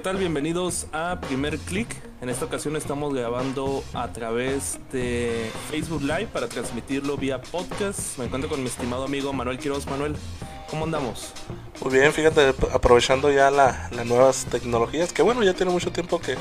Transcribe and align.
¿qué 0.00 0.04
tal? 0.04 0.16
Bienvenidos 0.16 0.86
a 0.94 1.20
Primer 1.20 1.58
Click. 1.58 1.94
En 2.22 2.30
esta 2.30 2.46
ocasión 2.46 2.74
estamos 2.74 3.12
grabando 3.12 3.84
a 3.92 4.10
través 4.10 4.78
de 4.90 5.50
Facebook 5.70 6.00
Live 6.00 6.28
para 6.32 6.48
transmitirlo 6.48 7.18
vía 7.18 7.42
podcast. 7.42 8.16
Me 8.16 8.24
encuentro 8.24 8.48
con 8.48 8.62
mi 8.62 8.68
estimado 8.70 9.04
amigo 9.04 9.30
Manuel 9.34 9.58
Quiroz. 9.58 9.84
Manuel, 9.84 10.16
¿cómo 10.70 10.86
andamos? 10.86 11.34
Muy 11.84 11.92
bien, 11.92 12.14
fíjate, 12.14 12.54
aprovechando 12.72 13.30
ya 13.30 13.50
las 13.50 13.92
nuevas 14.06 14.46
tecnologías, 14.46 15.12
que 15.12 15.20
bueno, 15.20 15.42
ya 15.42 15.52
tiene 15.52 15.70
mucho 15.70 15.92
tiempo 15.92 16.18
que, 16.18 16.38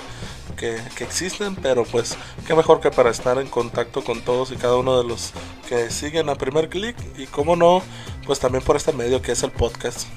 que, 0.55 1.03
existen, 1.03 1.57
pero 1.57 1.83
pues 1.83 2.15
qué 2.47 2.55
mejor 2.55 2.79
que 2.79 2.91
para 2.91 3.09
estar 3.09 3.39
en 3.39 3.49
contacto 3.49 4.05
con 4.05 4.21
todos 4.21 4.53
y 4.53 4.55
cada 4.55 4.77
uno 4.77 4.97
de 5.03 5.05
los 5.05 5.33
que 5.67 5.89
siguen 5.89 6.29
a 6.29 6.35
primer 6.35 6.69
clic 6.69 6.95
y 7.17 7.25
cómo 7.25 7.57
no, 7.57 7.83
pues 8.25 8.39
también 8.39 8.63
por 8.63 8.77
este 8.77 8.93
medio 8.93 9.21
que 9.21 9.33
es 9.33 9.43
el 9.43 9.51
podcast. 9.51 10.07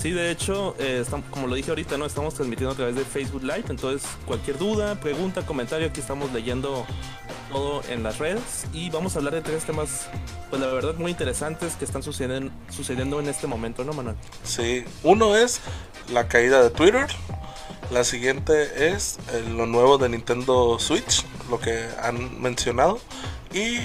Sí, 0.00 0.12
de 0.12 0.30
hecho, 0.30 0.76
eh, 0.78 1.04
como 1.30 1.48
lo 1.48 1.56
dije 1.56 1.70
ahorita, 1.70 1.98
no 1.98 2.06
estamos 2.06 2.34
transmitiendo 2.34 2.72
a 2.72 2.76
través 2.76 2.94
de 2.94 3.04
Facebook 3.04 3.42
Live, 3.42 3.64
entonces 3.68 4.08
cualquier 4.26 4.56
duda, 4.56 4.94
pregunta, 5.00 5.44
comentario, 5.44 5.88
aquí 5.88 5.98
estamos 5.98 6.32
leyendo 6.32 6.86
todo 7.50 7.82
en 7.88 8.04
las 8.04 8.18
redes 8.18 8.66
y 8.72 8.90
vamos 8.90 9.16
a 9.16 9.18
hablar 9.18 9.34
de 9.34 9.40
tres 9.40 9.64
temas, 9.64 10.08
pues 10.50 10.62
la 10.62 10.68
verdad 10.68 10.94
muy 10.94 11.10
interesantes 11.10 11.74
que 11.74 11.84
están 11.84 12.04
sucediendo, 12.04 12.52
sucediendo 12.70 13.18
en 13.18 13.28
este 13.28 13.48
momento, 13.48 13.82
¿no, 13.82 13.92
Manuel? 13.92 14.14
Sí, 14.44 14.84
uno 15.02 15.34
es 15.34 15.60
la 16.12 16.28
caída 16.28 16.62
de 16.62 16.70
Twitter, 16.70 17.08
la 17.90 18.04
siguiente 18.04 18.92
es 18.92 19.18
eh, 19.32 19.44
lo 19.50 19.66
nuevo 19.66 19.98
de 19.98 20.10
Nintendo 20.10 20.78
Switch, 20.78 21.24
lo 21.50 21.58
que 21.58 21.88
han 22.00 22.40
mencionado 22.40 23.00
y 23.52 23.78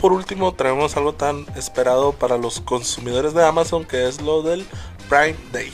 por 0.00 0.12
último 0.12 0.54
traemos 0.54 0.96
algo 0.96 1.12
tan 1.12 1.46
esperado 1.56 2.12
para 2.12 2.38
los 2.38 2.60
consumidores 2.60 3.34
de 3.34 3.44
Amazon 3.44 3.84
que 3.84 4.08
es 4.08 4.20
lo 4.22 4.42
del 4.42 4.66
Prime 5.08 5.36
Day. 5.52 5.72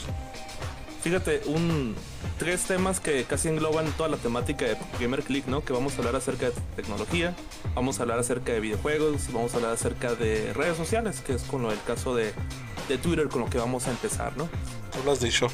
Fíjate, 1.01 1.41
un 1.45 1.95
tres 2.37 2.63
temas 2.63 2.99
que 2.99 3.23
casi 3.25 3.49
engloban 3.49 3.91
toda 3.93 4.09
la 4.09 4.17
temática 4.17 4.65
de 4.65 4.75
primer 4.97 5.23
click, 5.23 5.45
¿no? 5.47 5.63
Que 5.63 5.73
vamos 5.73 5.93
a 5.95 5.97
hablar 5.97 6.15
acerca 6.15 6.47
de 6.47 6.53
tecnología, 6.75 7.35
vamos 7.75 7.99
a 7.99 8.03
hablar 8.03 8.19
acerca 8.19 8.53
de 8.53 8.59
videojuegos, 8.59 9.31
vamos 9.31 9.53
a 9.53 9.57
hablar 9.57 9.73
acerca 9.73 10.15
de 10.15 10.53
redes 10.53 10.77
sociales, 10.77 11.21
que 11.21 11.33
es 11.33 11.43
con 11.43 11.61
lo 11.61 11.69
del 11.69 11.81
caso 11.83 12.15
de, 12.15 12.33
de 12.87 12.97
Twitter 12.97 13.27
con 13.29 13.41
lo 13.41 13.49
que 13.49 13.57
vamos 13.57 13.87
a 13.87 13.91
empezar, 13.91 14.35
¿no? 14.37 14.45
Tú 14.91 14.99
lo 15.05 15.11
has 15.11 15.19
dicho. 15.19 15.47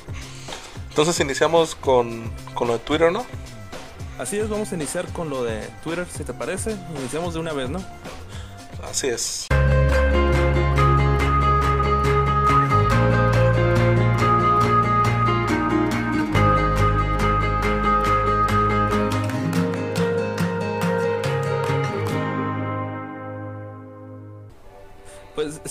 Entonces 0.89 1.19
iniciamos 1.19 1.75
con, 1.75 2.31
con 2.53 2.67
lo 2.67 2.73
de 2.73 2.79
Twitter, 2.79 3.11
¿no? 3.11 3.25
Así 4.17 4.37
es, 4.37 4.47
vamos 4.47 4.71
a 4.71 4.75
iniciar 4.75 5.05
con 5.11 5.29
lo 5.29 5.43
de 5.43 5.67
Twitter, 5.83 6.07
si 6.09 6.23
te 6.23 6.33
parece. 6.33 6.77
Iniciamos 6.97 7.33
de 7.33 7.39
una 7.41 7.51
vez, 7.51 7.69
¿no? 7.69 7.83
Así 8.89 9.07
es. 9.07 9.47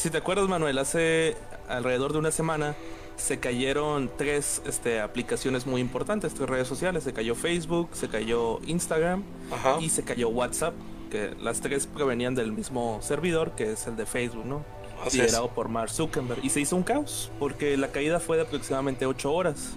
Si 0.05 0.11
te 0.11 0.19
acuerdas 0.19 0.51
Manuel, 0.51 0.77
hace 0.77 1.35
alrededor 1.67 2.13
de 2.13 2.19
una 2.19 2.31
semana 2.31 2.75
se 3.17 3.41
cayeron 3.41 4.11
tres 4.19 4.61
este, 4.67 5.01
aplicaciones 5.01 5.65
muy 5.65 5.81
importantes, 5.81 6.35
tres 6.35 6.47
redes 6.47 6.69
sociales. 6.69 7.05
Se 7.05 7.15
cayó 7.15 7.35
Facebook, 7.35 7.89
se 7.95 8.09
cayó 8.09 8.61
Instagram 8.67 9.23
Ajá. 9.51 9.79
y 9.81 9.89
se 9.89 10.05
cayó 10.05 10.29
WhatsApp, 10.29 10.75
que 11.11 11.35
las 11.41 11.63
tres 11.63 11.87
provenían 11.87 12.35
del 12.35 12.53
mismo 12.53 12.99
servidor, 13.01 13.53
que 13.53 13.73
es 13.73 13.87
el 13.87 13.97
de 13.97 14.05
Facebook, 14.05 14.45
¿no? 14.45 14.63
Así 15.07 15.17
Liderado 15.17 15.47
es. 15.47 15.53
por 15.53 15.71
Mark 15.71 15.89
Zuckerberg. 15.89 16.45
Y 16.45 16.51
se 16.51 16.61
hizo 16.61 16.77
un 16.77 16.83
caos, 16.83 17.31
porque 17.39 17.79
la 17.79 17.89
caída 17.89 18.21
fue 18.21 18.37
de 18.37 18.43
aproximadamente 18.43 19.07
8 19.07 19.33
horas. 19.33 19.71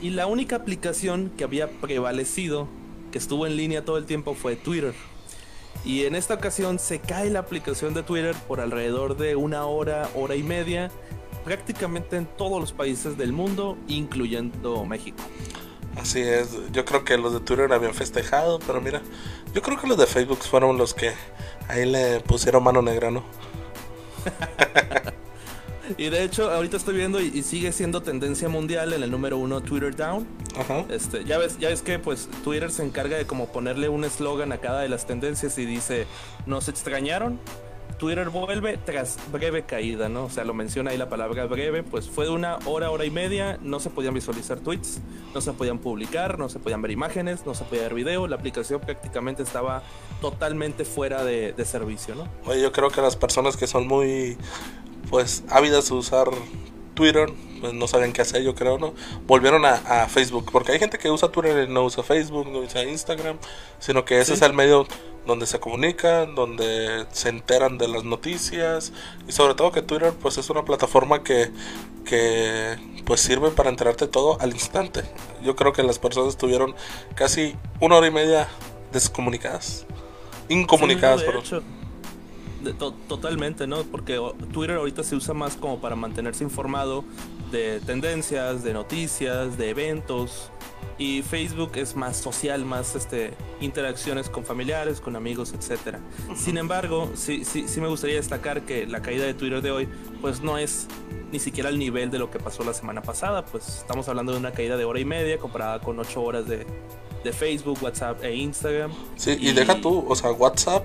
Y 0.00 0.10
la 0.10 0.28
única 0.28 0.54
aplicación 0.54 1.32
que 1.36 1.42
había 1.42 1.68
prevalecido, 1.68 2.68
que 3.10 3.18
estuvo 3.18 3.44
en 3.44 3.56
línea 3.56 3.84
todo 3.84 3.98
el 3.98 4.06
tiempo, 4.06 4.34
fue 4.34 4.54
Twitter. 4.54 4.94
Y 5.84 6.04
en 6.04 6.14
esta 6.14 6.34
ocasión 6.34 6.78
se 6.78 6.98
cae 6.98 7.30
la 7.30 7.40
aplicación 7.40 7.94
de 7.94 8.02
Twitter 8.02 8.34
por 8.46 8.60
alrededor 8.60 9.16
de 9.16 9.36
una 9.36 9.64
hora, 9.64 10.08
hora 10.14 10.34
y 10.34 10.42
media, 10.42 10.90
prácticamente 11.44 12.16
en 12.16 12.26
todos 12.26 12.60
los 12.60 12.72
países 12.72 13.16
del 13.16 13.32
mundo, 13.32 13.78
incluyendo 13.86 14.84
México. 14.84 15.22
Así 15.96 16.20
es, 16.20 16.50
yo 16.72 16.84
creo 16.84 17.04
que 17.04 17.16
los 17.16 17.32
de 17.32 17.40
Twitter 17.40 17.72
habían 17.72 17.94
festejado, 17.94 18.60
pero 18.60 18.80
mira, 18.80 19.02
yo 19.52 19.62
creo 19.62 19.80
que 19.80 19.86
los 19.86 19.98
de 19.98 20.06
Facebook 20.06 20.38
fueron 20.38 20.76
los 20.78 20.94
que 20.94 21.12
ahí 21.68 21.86
le 21.86 22.20
pusieron 22.20 22.62
mano 22.62 22.82
negra, 22.82 23.10
¿no? 23.10 23.24
Y 25.96 26.10
de 26.10 26.24
hecho, 26.24 26.50
ahorita 26.50 26.76
estoy 26.76 26.96
viendo 26.96 27.20
y, 27.20 27.26
y 27.28 27.42
sigue 27.42 27.72
siendo 27.72 28.02
tendencia 28.02 28.48
mundial 28.48 28.92
en 28.92 29.02
el 29.02 29.10
número 29.10 29.38
uno 29.38 29.60
Twitter 29.60 29.94
Down. 29.94 30.26
Ajá. 30.58 30.84
Este, 30.90 31.24
ya 31.24 31.38
ves, 31.38 31.58
ya 31.58 31.68
ves 31.68 31.82
que 31.82 31.98
pues 31.98 32.28
Twitter 32.44 32.70
se 32.70 32.84
encarga 32.84 33.16
de 33.16 33.26
como 33.26 33.46
ponerle 33.46 33.88
un 33.88 34.04
eslogan 34.04 34.52
a 34.52 34.58
cada 34.58 34.80
de 34.80 34.88
las 34.88 35.06
tendencias 35.06 35.56
y 35.58 35.64
dice, 35.66 36.06
¿nos 36.46 36.68
extrañaron? 36.68 37.38
Twitter 37.98 38.30
vuelve 38.30 38.78
tras 38.78 39.18
breve 39.32 39.64
caída, 39.64 40.08
¿no? 40.08 40.26
O 40.26 40.30
sea, 40.30 40.44
lo 40.44 40.54
menciona 40.54 40.92
ahí 40.92 40.96
la 40.96 41.08
palabra 41.08 41.46
breve, 41.46 41.82
pues 41.82 42.08
fue 42.08 42.26
de 42.26 42.30
una 42.30 42.58
hora, 42.64 42.90
hora 42.92 43.04
y 43.04 43.10
media, 43.10 43.58
no 43.60 43.80
se 43.80 43.90
podían 43.90 44.14
visualizar 44.14 44.60
tweets, 44.60 45.00
no 45.34 45.40
se 45.40 45.52
podían 45.52 45.78
publicar, 45.78 46.38
no 46.38 46.48
se 46.48 46.60
podían 46.60 46.80
ver 46.80 46.92
imágenes, 46.92 47.44
no 47.44 47.54
se 47.54 47.64
podía 47.64 47.82
ver 47.82 47.94
video, 47.94 48.28
la 48.28 48.36
aplicación 48.36 48.80
prácticamente 48.80 49.42
estaba 49.42 49.82
totalmente 50.20 50.84
fuera 50.84 51.24
de, 51.24 51.52
de 51.52 51.64
servicio, 51.64 52.14
¿no? 52.14 52.28
Oye, 52.46 52.62
yo 52.62 52.70
creo 52.70 52.88
que 52.90 53.00
las 53.02 53.16
personas 53.16 53.56
que 53.56 53.66
son 53.66 53.88
muy, 53.88 54.38
pues, 55.10 55.42
ávidas 55.48 55.88
de 55.88 55.94
usar 55.94 56.28
Twitter, 56.94 57.32
pues 57.60 57.74
no 57.74 57.86
saben 57.88 58.12
qué 58.12 58.22
hacer, 58.22 58.42
yo 58.42 58.54
creo, 58.54 58.78
¿no? 58.78 58.94
Volvieron 59.26 59.64
a, 59.64 59.74
a 59.74 60.08
Facebook, 60.08 60.50
porque 60.52 60.72
hay 60.72 60.78
gente 60.78 60.98
que 60.98 61.10
usa 61.10 61.30
Twitter 61.30 61.68
y 61.68 61.72
no 61.72 61.84
usa 61.84 62.02
Facebook, 62.02 62.48
no 62.50 62.58
usa 62.58 62.82
Instagram, 62.84 63.36
sino 63.78 64.04
que 64.04 64.16
ese 64.20 64.26
Sí. 64.26 64.32
es 64.34 64.42
el 64.42 64.52
medio 64.52 64.86
donde 65.26 65.46
se 65.46 65.60
comunican, 65.60 66.34
donde 66.34 67.06
se 67.12 67.28
enteran 67.28 67.76
de 67.78 67.86
las 67.88 68.04
noticias 68.04 68.92
y 69.28 69.32
sobre 69.32 69.54
todo 69.54 69.72
que 69.72 69.82
Twitter 69.82 70.12
pues 70.22 70.38
es 70.38 70.48
una 70.48 70.64
plataforma 70.64 71.22
que, 71.22 71.50
que 72.06 72.76
pues 73.04 73.20
sirve 73.20 73.50
para 73.50 73.68
enterarte 73.68 74.06
todo 74.06 74.40
al 74.40 74.52
instante. 74.52 75.02
Yo 75.42 75.54
creo 75.54 75.72
que 75.72 75.82
las 75.82 75.98
personas 75.98 76.30
estuvieron 76.30 76.74
casi 77.14 77.54
una 77.80 77.96
hora 77.96 78.06
y 78.06 78.10
media 78.10 78.48
descomunicadas, 78.92 79.84
incomunicadas, 80.48 81.20
Sí, 81.20 81.26
no, 81.26 81.32
de 81.32 81.38
hecho, 81.40 81.62
de 82.62 82.72
to- 82.72 82.94
totalmente, 83.08 83.66
¿no? 83.66 83.82
Porque 83.84 84.20
Twitter 84.52 84.76
ahorita 84.76 85.02
se 85.02 85.14
usa 85.16 85.34
más 85.34 85.56
como 85.56 85.80
para 85.80 85.96
mantenerse 85.96 86.44
informado 86.44 87.04
de 87.52 87.80
tendencias, 87.80 88.62
de 88.62 88.72
noticias, 88.72 89.56
de 89.58 89.70
eventos. 89.70 90.50
Y 91.00 91.22
Facebook 91.22 91.72
es 91.76 91.94
más 91.94 92.16
social, 92.16 92.64
más 92.64 92.96
este, 92.96 93.32
interacciones 93.60 94.28
con 94.28 94.44
familiares, 94.44 95.00
con 95.00 95.14
amigos, 95.14 95.52
etcétera. 95.52 96.00
Sin 96.34 96.58
embargo, 96.58 97.08
sí, 97.14 97.44
sí, 97.44 97.68
sí 97.68 97.80
me 97.80 97.86
gustaría 97.86 98.16
destacar 98.16 98.62
que 98.62 98.84
la 98.86 99.00
caída 99.00 99.24
de 99.24 99.34
Twitter 99.34 99.62
de 99.62 99.70
hoy, 99.70 99.88
pues 100.20 100.40
no 100.40 100.58
es 100.58 100.88
ni 101.30 101.38
siquiera 101.38 101.68
al 101.68 101.78
nivel 101.78 102.10
de 102.10 102.18
lo 102.18 102.32
que 102.32 102.40
pasó 102.40 102.64
la 102.64 102.74
semana 102.74 103.00
pasada. 103.02 103.44
Pues 103.44 103.68
estamos 103.78 104.08
hablando 104.08 104.32
de 104.32 104.38
una 104.38 104.50
caída 104.50 104.76
de 104.76 104.84
hora 104.84 104.98
y 104.98 105.04
media 105.04 105.38
comparada 105.38 105.78
con 105.80 105.96
ocho 106.00 106.20
horas 106.20 106.48
de, 106.48 106.66
de 107.22 107.32
Facebook, 107.32 107.78
WhatsApp 107.80 108.24
e 108.24 108.34
Instagram. 108.34 108.90
Sí, 109.14 109.36
y, 109.38 109.52
deja 109.52 109.80
tú, 109.80 110.04
o 110.08 110.16
sea, 110.16 110.32
WhatsApp 110.32 110.84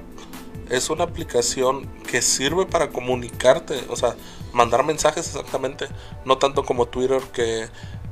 es 0.69 0.89
una 0.89 1.03
aplicación 1.03 1.87
que 2.09 2.21
sirve 2.21 2.65
para 2.65 2.89
comunicarte, 2.89 3.83
o 3.89 3.95
sea, 3.95 4.15
mandar 4.53 4.85
mensajes 4.85 5.27
exactamente, 5.27 5.87
no 6.25 6.37
tanto 6.37 6.63
como 6.63 6.85
Twitter 6.85 7.21
que, 7.33 7.67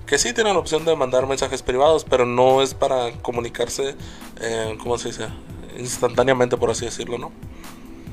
que 0.06 0.18
sí 0.18 0.34
tiene 0.34 0.52
la 0.54 0.60
opción 0.60 0.86
de 0.86 0.96
mandar 0.96 1.28
mensajes 1.28 1.62
privados, 1.62 2.04
pero 2.04 2.26
no 2.26 2.62
es 2.62 2.74
para 2.74 3.12
comunicarse, 3.22 3.96
eh, 4.40 4.78
¿cómo 4.82 4.98
se 4.98 5.10
dice? 5.10 5.28
Instantáneamente, 5.78 6.58
por 6.58 6.70
así 6.70 6.86
decirlo, 6.86 7.18
¿no? 7.18 7.32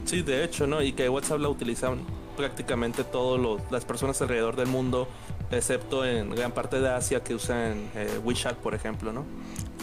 Sí, 0.04 0.22
de 0.22 0.44
hecho, 0.44 0.66
¿no? 0.66 0.82
Y 0.82 0.92
que 0.92 1.08
WhatsApp 1.08 1.40
la 1.40 1.48
utilizan 1.48 1.98
prácticamente 2.36 3.02
todas 3.04 3.60
las 3.70 3.84
personas 3.84 4.22
alrededor 4.22 4.54
del 4.56 4.68
mundo, 4.68 5.08
excepto 5.50 6.04
en 6.04 6.30
gran 6.30 6.52
parte 6.52 6.80
de 6.80 6.88
Asia 6.88 7.22
que 7.22 7.34
usan 7.34 7.90
eh, 7.94 8.18
WeChat, 8.24 8.56
por 8.56 8.74
ejemplo, 8.74 9.12
¿no? 9.12 9.24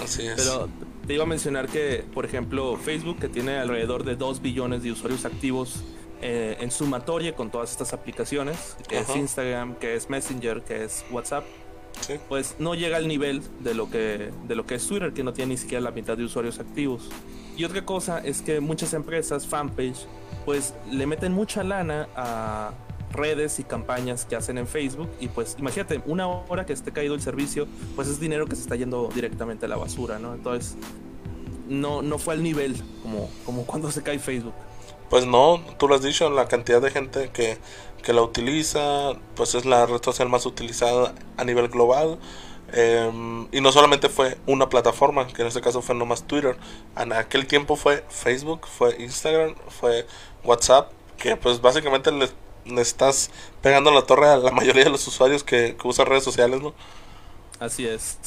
Así 0.01 0.25
es. 0.25 0.35
Pero 0.35 0.69
te 1.07 1.13
iba 1.13 1.23
a 1.23 1.27
mencionar 1.27 1.67
que, 1.67 2.03
por 2.13 2.25
ejemplo, 2.25 2.77
Facebook, 2.77 3.19
que 3.19 3.29
tiene 3.29 3.57
alrededor 3.57 4.03
de 4.03 4.15
2 4.15 4.41
billones 4.41 4.83
de 4.83 4.91
usuarios 4.91 5.25
activos 5.25 5.83
eh, 6.21 6.57
en 6.59 6.71
sumatoria 6.71 7.35
con 7.35 7.51
todas 7.51 7.71
estas 7.71 7.93
aplicaciones, 7.93 8.75
que 8.87 8.99
es. 8.99 9.15
Instagram, 9.15 9.75
que 9.75 9.95
es 9.95 10.09
Messenger, 10.09 10.61
que 10.63 10.83
es 10.85 11.05
WhatsApp, 11.11 11.43
Sí. 12.01 12.15
pues 12.27 12.55
no 12.59 12.75
llega 12.75 12.97
al 12.97 13.07
nivel 13.07 13.41
de 13.61 13.73
lo 13.73 13.89
que 13.89 14.29
de 14.47 14.55
lo 14.55 14.65
que 14.65 14.75
es 14.75 14.85
Twitter, 14.87 15.13
que 15.13 15.23
no 15.23 15.31
tiene 15.31 15.51
ni 15.53 15.57
siquiera 15.57 15.81
la 15.81 15.91
mitad 15.91 16.17
de 16.17 16.25
usuarios 16.25 16.59
activos. 16.59 17.09
Y 17.55 17.63
otra 17.63 17.85
cosa 17.85 18.19
es 18.19 18.41
que 18.41 18.59
muchas 18.59 18.93
empresas, 18.93 19.47
fanpage, 19.47 20.05
pues 20.43 20.73
le 20.91 21.05
meten 21.07 21.31
mucha 21.31 21.63
lana 21.63 22.09
a 22.15 22.73
redes 23.15 23.59
y 23.59 23.63
campañas 23.63 24.25
que 24.25 24.35
hacen 24.35 24.57
en 24.57 24.67
Facebook 24.67 25.09
y 25.19 25.27
pues 25.27 25.55
imagínate, 25.59 26.01
una 26.05 26.27
hora 26.27 26.65
que 26.65 26.73
esté 26.73 26.91
caído 26.91 27.15
el 27.15 27.21
servicio, 27.21 27.67
pues 27.95 28.07
es 28.07 28.19
dinero 28.19 28.47
que 28.47 28.55
se 28.55 28.61
está 28.61 28.75
yendo 28.75 29.09
directamente 29.13 29.65
a 29.65 29.69
la 29.69 29.77
basura, 29.77 30.19
¿no? 30.19 30.33
Entonces, 30.33 30.77
no, 31.67 32.01
no 32.01 32.17
fue 32.17 32.33
al 32.35 32.43
nivel 32.43 32.75
como, 33.01 33.29
como 33.45 33.65
cuando 33.65 33.91
se 33.91 34.03
cae 34.03 34.19
Facebook. 34.19 34.53
Pues 35.09 35.25
no, 35.25 35.63
tú 35.77 35.87
lo 35.87 35.95
has 35.95 36.01
dicho, 36.01 36.29
la 36.29 36.47
cantidad 36.47 36.81
de 36.81 36.89
gente 36.89 37.29
que, 37.31 37.57
que 38.03 38.13
la 38.13 38.21
utiliza, 38.21 39.13
pues 39.35 39.55
es 39.55 39.65
la 39.65 39.85
red 39.85 40.01
social 40.01 40.29
más 40.29 40.45
utilizada 40.45 41.13
a 41.37 41.43
nivel 41.43 41.67
global. 41.69 42.19
Em, 42.73 43.47
y 43.51 43.61
no 43.61 43.71
solamente 43.71 44.09
fue 44.09 44.37
una 44.47 44.67
plataforma, 44.69 45.27
que 45.27 45.41
en 45.43 45.47
este 45.47 45.61
caso 45.61 45.81
fue 45.81 45.95
nomás 45.95 46.23
Twitter. 46.23 46.57
En 46.97 47.13
aquel 47.13 47.45
tiempo 47.45 47.75
fue 47.75 48.03
Facebook, 48.09 48.67
fue 48.67 48.95
Instagram, 48.99 49.55
fue 49.69 50.07
WhatsApp, 50.43 50.91
que 51.17 51.37
pues 51.37 51.61
básicamente 51.61 52.11
le, 52.11 52.27
estás 52.77 53.31
pegando 53.61 53.91
la 53.91 54.03
torre 54.03 54.27
a 54.27 54.37
la 54.37 54.51
mayoría 54.51 54.83
de 54.83 54.89
los 54.89 55.07
usuarios 55.07 55.43
que, 55.43 55.75
usan 55.83 56.05
redes 56.07 56.23
sociales, 56.23 56.61
¿no? 56.61 56.73
Así 57.59 57.87
es. 57.87 58.17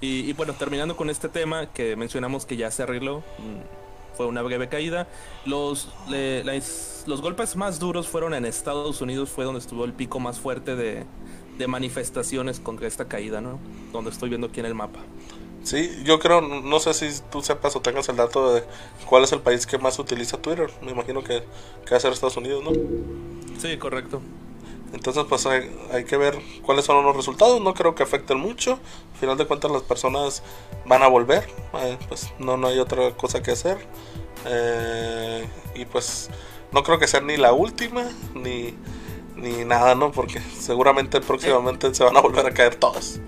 Y, 0.00 0.32
bueno, 0.32 0.52
terminando 0.54 0.96
con 0.96 1.10
este 1.10 1.28
tema 1.28 1.72
que 1.72 1.94
mencionamos 1.94 2.44
que 2.44 2.56
ya 2.56 2.70
se 2.72 2.82
arregló, 2.82 3.18
mm, 3.18 4.16
fue 4.16 4.26
una 4.26 4.42
breve 4.42 4.68
caída. 4.68 5.06
Los, 5.46 5.88
los 7.06 7.20
golpes 7.20 7.54
más 7.54 7.78
duros 7.78 8.08
fueron 8.08 8.34
en 8.34 8.44
Estados 8.44 9.00
Unidos, 9.00 9.30
fue 9.30 9.44
donde 9.44 9.60
estuvo 9.60 9.84
el 9.84 9.92
pico 9.92 10.18
más 10.18 10.40
fuerte 10.40 10.74
de, 10.74 11.04
de 11.58 11.66
manifestaciones 11.68 12.58
contra 12.60 12.88
esta 12.88 13.06
caída, 13.06 13.40
¿no? 13.40 13.58
Donde 13.92 14.10
estoy 14.10 14.28
viendo 14.28 14.48
aquí 14.48 14.60
en 14.60 14.66
el 14.66 14.74
mapa. 14.74 15.00
Sí, 15.62 16.02
yo 16.04 16.18
creo, 16.18 16.40
no 16.40 16.80
sé 16.80 16.92
si 16.92 17.22
tú 17.30 17.40
sepas 17.40 17.76
o 17.76 17.80
tengas 17.80 18.08
el 18.08 18.16
dato 18.16 18.54
de 18.54 18.64
cuál 19.06 19.22
es 19.22 19.32
el 19.32 19.40
país 19.40 19.66
que 19.66 19.78
más 19.78 19.98
utiliza 19.98 20.36
Twitter. 20.36 20.70
Me 20.82 20.90
imagino 20.90 21.22
que, 21.22 21.44
que 21.84 21.90
va 21.92 21.96
a 21.96 22.00
ser 22.00 22.12
Estados 22.12 22.36
Unidos, 22.36 22.64
¿no? 22.64 22.72
Sí, 23.58 23.76
correcto. 23.78 24.20
Entonces, 24.92 25.24
pues 25.28 25.46
hay, 25.46 26.04
que 26.04 26.16
ver 26.16 26.38
cuáles 26.62 26.84
son 26.84 27.04
los 27.04 27.16
resultados. 27.16 27.60
No 27.60 27.74
creo 27.74 27.94
que 27.94 28.02
afecten 28.02 28.38
mucho. 28.38 28.78
Al 29.14 29.18
final 29.18 29.38
de 29.38 29.46
cuentas, 29.46 29.70
las 29.70 29.82
personas 29.82 30.42
van 30.84 31.02
a 31.02 31.06
volver. 31.06 31.48
Eh, 31.74 31.96
pues 32.08 32.30
no, 32.38 32.56
no 32.56 32.68
hay 32.68 32.78
otra 32.78 33.10
cosa 33.12 33.42
que 33.42 33.52
hacer. 33.52 33.78
Eh, 34.44 35.46
y 35.74 35.84
pues 35.86 36.28
no 36.72 36.82
creo 36.82 36.98
que 36.98 37.06
sea 37.06 37.20
ni 37.20 37.36
la 37.36 37.52
última, 37.52 38.04
ni, 38.34 38.74
ni 39.36 39.64
nada, 39.64 39.94
¿no? 39.94 40.12
Porque 40.12 40.40
seguramente 40.40 41.20
próximamente 41.20 41.94
se 41.94 42.04
van 42.04 42.16
a 42.16 42.20
volver 42.20 42.46
a 42.46 42.52
caer 42.52 42.74
todas. 42.76 43.20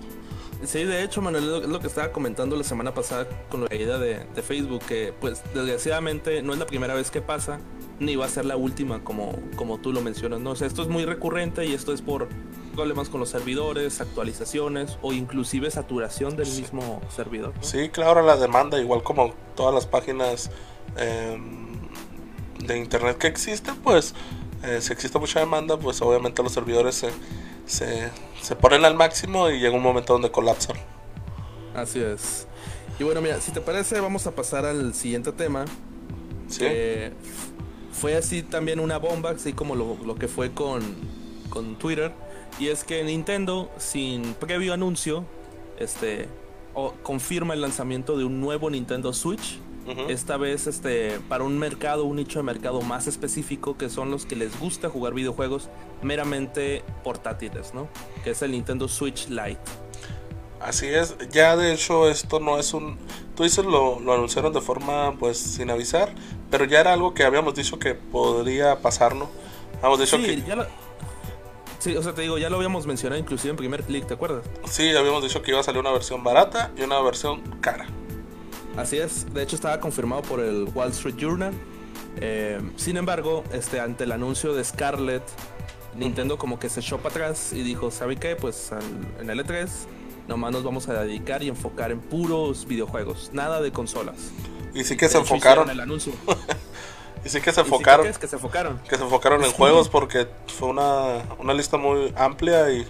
Sí, 0.67 0.83
de 0.83 1.03
hecho, 1.03 1.21
Manuel, 1.21 1.63
es 1.63 1.69
lo 1.69 1.79
que 1.79 1.87
estaba 1.87 2.11
comentando 2.11 2.55
la 2.55 2.63
semana 2.63 2.93
pasada 2.93 3.27
con 3.49 3.65
la 3.65 3.75
idea 3.75 3.97
de, 3.97 4.25
Facebook, 4.41 4.81
que 4.87 5.13
pues 5.19 5.41
desgraciadamente 5.53 6.41
no 6.41 6.53
es 6.53 6.59
la 6.59 6.65
primera 6.65 6.93
vez 6.93 7.11
que 7.11 7.21
pasa, 7.21 7.59
ni 7.99 8.15
va 8.15 8.25
a 8.25 8.29
ser 8.29 8.45
la 8.45 8.57
última, 8.57 9.03
como, 9.03 9.37
como 9.55 9.79
tú 9.79 9.93
lo 9.93 10.01
mencionas, 10.01 10.39
¿no? 10.39 10.51
O 10.51 10.55
sea, 10.55 10.67
esto 10.67 10.81
es 10.81 10.87
muy 10.87 11.05
recurrente 11.05 11.65
y 11.65 11.73
esto 11.73 11.93
es 11.93 12.01
por 12.01 12.27
problemas 12.75 13.09
con 13.09 13.19
los 13.19 13.29
servidores, 13.29 14.01
actualizaciones 14.01 14.97
o 15.01 15.13
inclusive 15.13 15.71
saturación 15.71 16.35
del 16.35 16.47
mismo 16.47 17.01
servidor. 17.09 17.53
Sí, 17.61 17.89
claro, 17.89 18.21
la 18.21 18.35
demanda, 18.35 18.79
igual 18.79 19.03
como 19.03 19.33
todas 19.55 19.73
las 19.73 19.87
páginas 19.87 20.51
em, 20.97 21.75
de 22.65 22.77
internet 22.77 23.17
que 23.17 23.27
existen, 23.27 23.75
pues 23.77 24.13
eh, 24.63 24.79
si 24.81 24.91
existe 24.91 25.17
mucha 25.19 25.39
demanda, 25.39 25.77
pues 25.77 26.01
obviamente 26.01 26.43
los 26.43 26.51
servidores 26.51 27.05
se, 27.65 28.09
se, 28.41 28.55
ponen 28.55 28.85
al 28.85 28.95
máximo 28.95 29.49
y 29.49 29.59
llega 29.59 29.75
un 29.75 29.83
momento 29.83 30.13
donde 30.13 30.31
colapsan. 30.31 30.77
Así 31.75 31.99
es. 31.99 32.47
Y 32.99 33.03
bueno, 33.03 33.21
mira, 33.21 33.41
si 33.41 33.51
te 33.51 33.61
parece, 33.61 33.99
vamos 33.99 34.25
a 34.27 34.35
pasar 34.35 34.65
al 34.65 34.93
siguiente 34.93 35.31
tema. 35.31 35.65
Sí. 36.47 36.65
fue 37.91 38.15
así 38.15 38.43
también 38.43 38.79
una 38.79 38.97
bomba, 38.97 39.31
así 39.31 39.53
como 39.53 39.75
lo, 39.75 40.15
que 40.15 40.27
fue 40.27 40.51
con, 40.51 40.81
con 41.49 41.75
Twitter. 41.75 42.13
Y 42.59 42.67
es 42.67 42.83
que 42.83 43.03
Nintendo, 43.03 43.69
sin 43.77 44.33
previo 44.35 44.73
anuncio, 44.73 45.25
este, 45.77 46.29
confirma 47.03 47.53
el 47.53 47.61
lanzamiento 47.61 48.17
de 48.17 48.23
un 48.23 48.39
nuevo 48.39 48.69
Nintendo 48.69 49.11
Switch 49.11 49.59
esta 50.09 50.37
vez 50.37 50.67
este, 50.67 51.19
para 51.29 51.43
un 51.43 51.59
mercado, 51.59 52.05
un 52.05 52.15
nicho 52.15 52.39
de 52.39 52.43
mercado 52.43 52.81
más 52.81 53.07
específico, 53.07 53.77
que 53.77 53.89
son 53.89 54.11
los 54.11 54.25
que 54.25 54.35
les 54.35 54.59
gusta 54.59 54.89
jugar 54.89 55.13
videojuegos 55.13 55.69
meramente 56.01 56.83
portátiles, 57.03 57.73
¿no? 57.73 57.87
Que 58.23 58.31
es 58.31 58.41
el 58.41 58.51
Nintendo 58.51 58.87
Switch 58.87 59.27
Lite. 59.29 59.59
Así 60.59 60.87
es, 60.87 61.15
ya 61.29 61.55
de 61.55 61.73
hecho 61.73 62.09
esto 62.09 62.39
no 62.39 62.57
es 62.57 62.73
un... 62.73 62.97
Tú 63.35 63.43
dices 63.43 63.65
lo, 63.65 63.99
lo 63.99 64.13
anunciaron 64.13 64.53
de 64.53 64.61
forma 64.61 65.13
pues 65.19 65.37
sin 65.37 65.69
avisar, 65.69 66.13
pero 66.49 66.65
ya 66.65 66.79
era 66.79 66.93
algo 66.93 67.13
que 67.13 67.23
habíamos 67.23 67.53
dicho 67.53 67.77
que 67.77 67.93
podría 67.93 68.79
pasar, 68.79 69.15
¿no? 69.15 69.29
Habíamos 69.77 69.99
dicho 69.99 70.17
sí, 70.17 70.23
que... 70.23 70.41
Ya 70.41 70.55
lo... 70.55 70.65
Sí, 71.77 71.95
o 71.95 72.01
sea, 72.01 72.15
te 72.15 72.23
digo, 72.23 72.39
ya 72.39 72.49
lo 72.49 72.55
habíamos 72.55 72.87
mencionado 72.87 73.21
inclusive 73.21 73.51
en 73.51 73.57
primer 73.57 73.83
clic, 73.83 74.07
¿te 74.07 74.15
acuerdas? 74.15 74.43
Sí, 74.63 74.95
habíamos 74.95 75.21
dicho 75.21 75.43
que 75.43 75.51
iba 75.51 75.59
a 75.59 75.63
salir 75.63 75.79
una 75.79 75.91
versión 75.91 76.23
barata 76.23 76.71
y 76.75 76.81
una 76.81 76.99
versión 77.01 77.41
cara. 77.61 77.85
Así 78.77 78.97
es, 78.97 79.33
de 79.33 79.41
hecho 79.43 79.55
estaba 79.55 79.79
confirmado 79.79 80.21
por 80.23 80.39
el 80.41 80.69
Wall 80.73 80.91
Street 80.91 81.15
Journal. 81.17 81.53
Eh, 82.17 82.59
sin 82.75 82.97
embargo, 82.97 83.43
este, 83.53 83.79
ante 83.79 84.03
el 84.03 84.11
anuncio 84.11 84.53
de 84.53 84.63
Scarlett, 84.63 85.23
Nintendo 85.95 86.37
como 86.37 86.59
que 86.59 86.69
se 86.69 86.81
echó 86.81 86.97
para 86.97 87.09
atrás 87.09 87.53
y 87.53 87.63
dijo, 87.63 87.89
¿sabe 87.89 88.17
qué? 88.17 88.35
Pues 88.35 88.71
en 89.19 89.29
el 89.29 89.39
E3 89.39 89.67
nomás 90.27 90.51
nos 90.51 90.63
vamos 90.63 90.89
a 90.89 91.03
dedicar 91.03 91.43
y 91.43 91.47
enfocar 91.47 91.91
en 91.91 91.99
puros 91.99 92.65
videojuegos, 92.67 93.29
nada 93.33 93.61
de 93.61 93.71
consolas. 93.71 94.15
Y 94.73 94.83
sí 94.83 94.97
que 94.97 95.07
se 95.07 95.17
enfocaron. 95.17 95.69
En 95.69 95.75
el 95.75 95.79
anuncio. 95.79 96.13
y 97.25 97.29
sí 97.29 97.39
que 97.39 97.53
se 97.53 97.61
enfocaron. 97.61 98.11
que 98.13 98.27
se 98.27 98.35
enfocaron. 98.35 98.79
Que 98.79 98.97
se 98.97 99.03
enfocaron 99.03 99.43
en 99.43 99.51
juegos 99.51 99.87
porque 99.87 100.27
fue 100.47 100.67
una, 100.67 101.23
una 101.39 101.53
lista 101.53 101.77
muy 101.77 102.13
amplia 102.17 102.69
y 102.71 102.85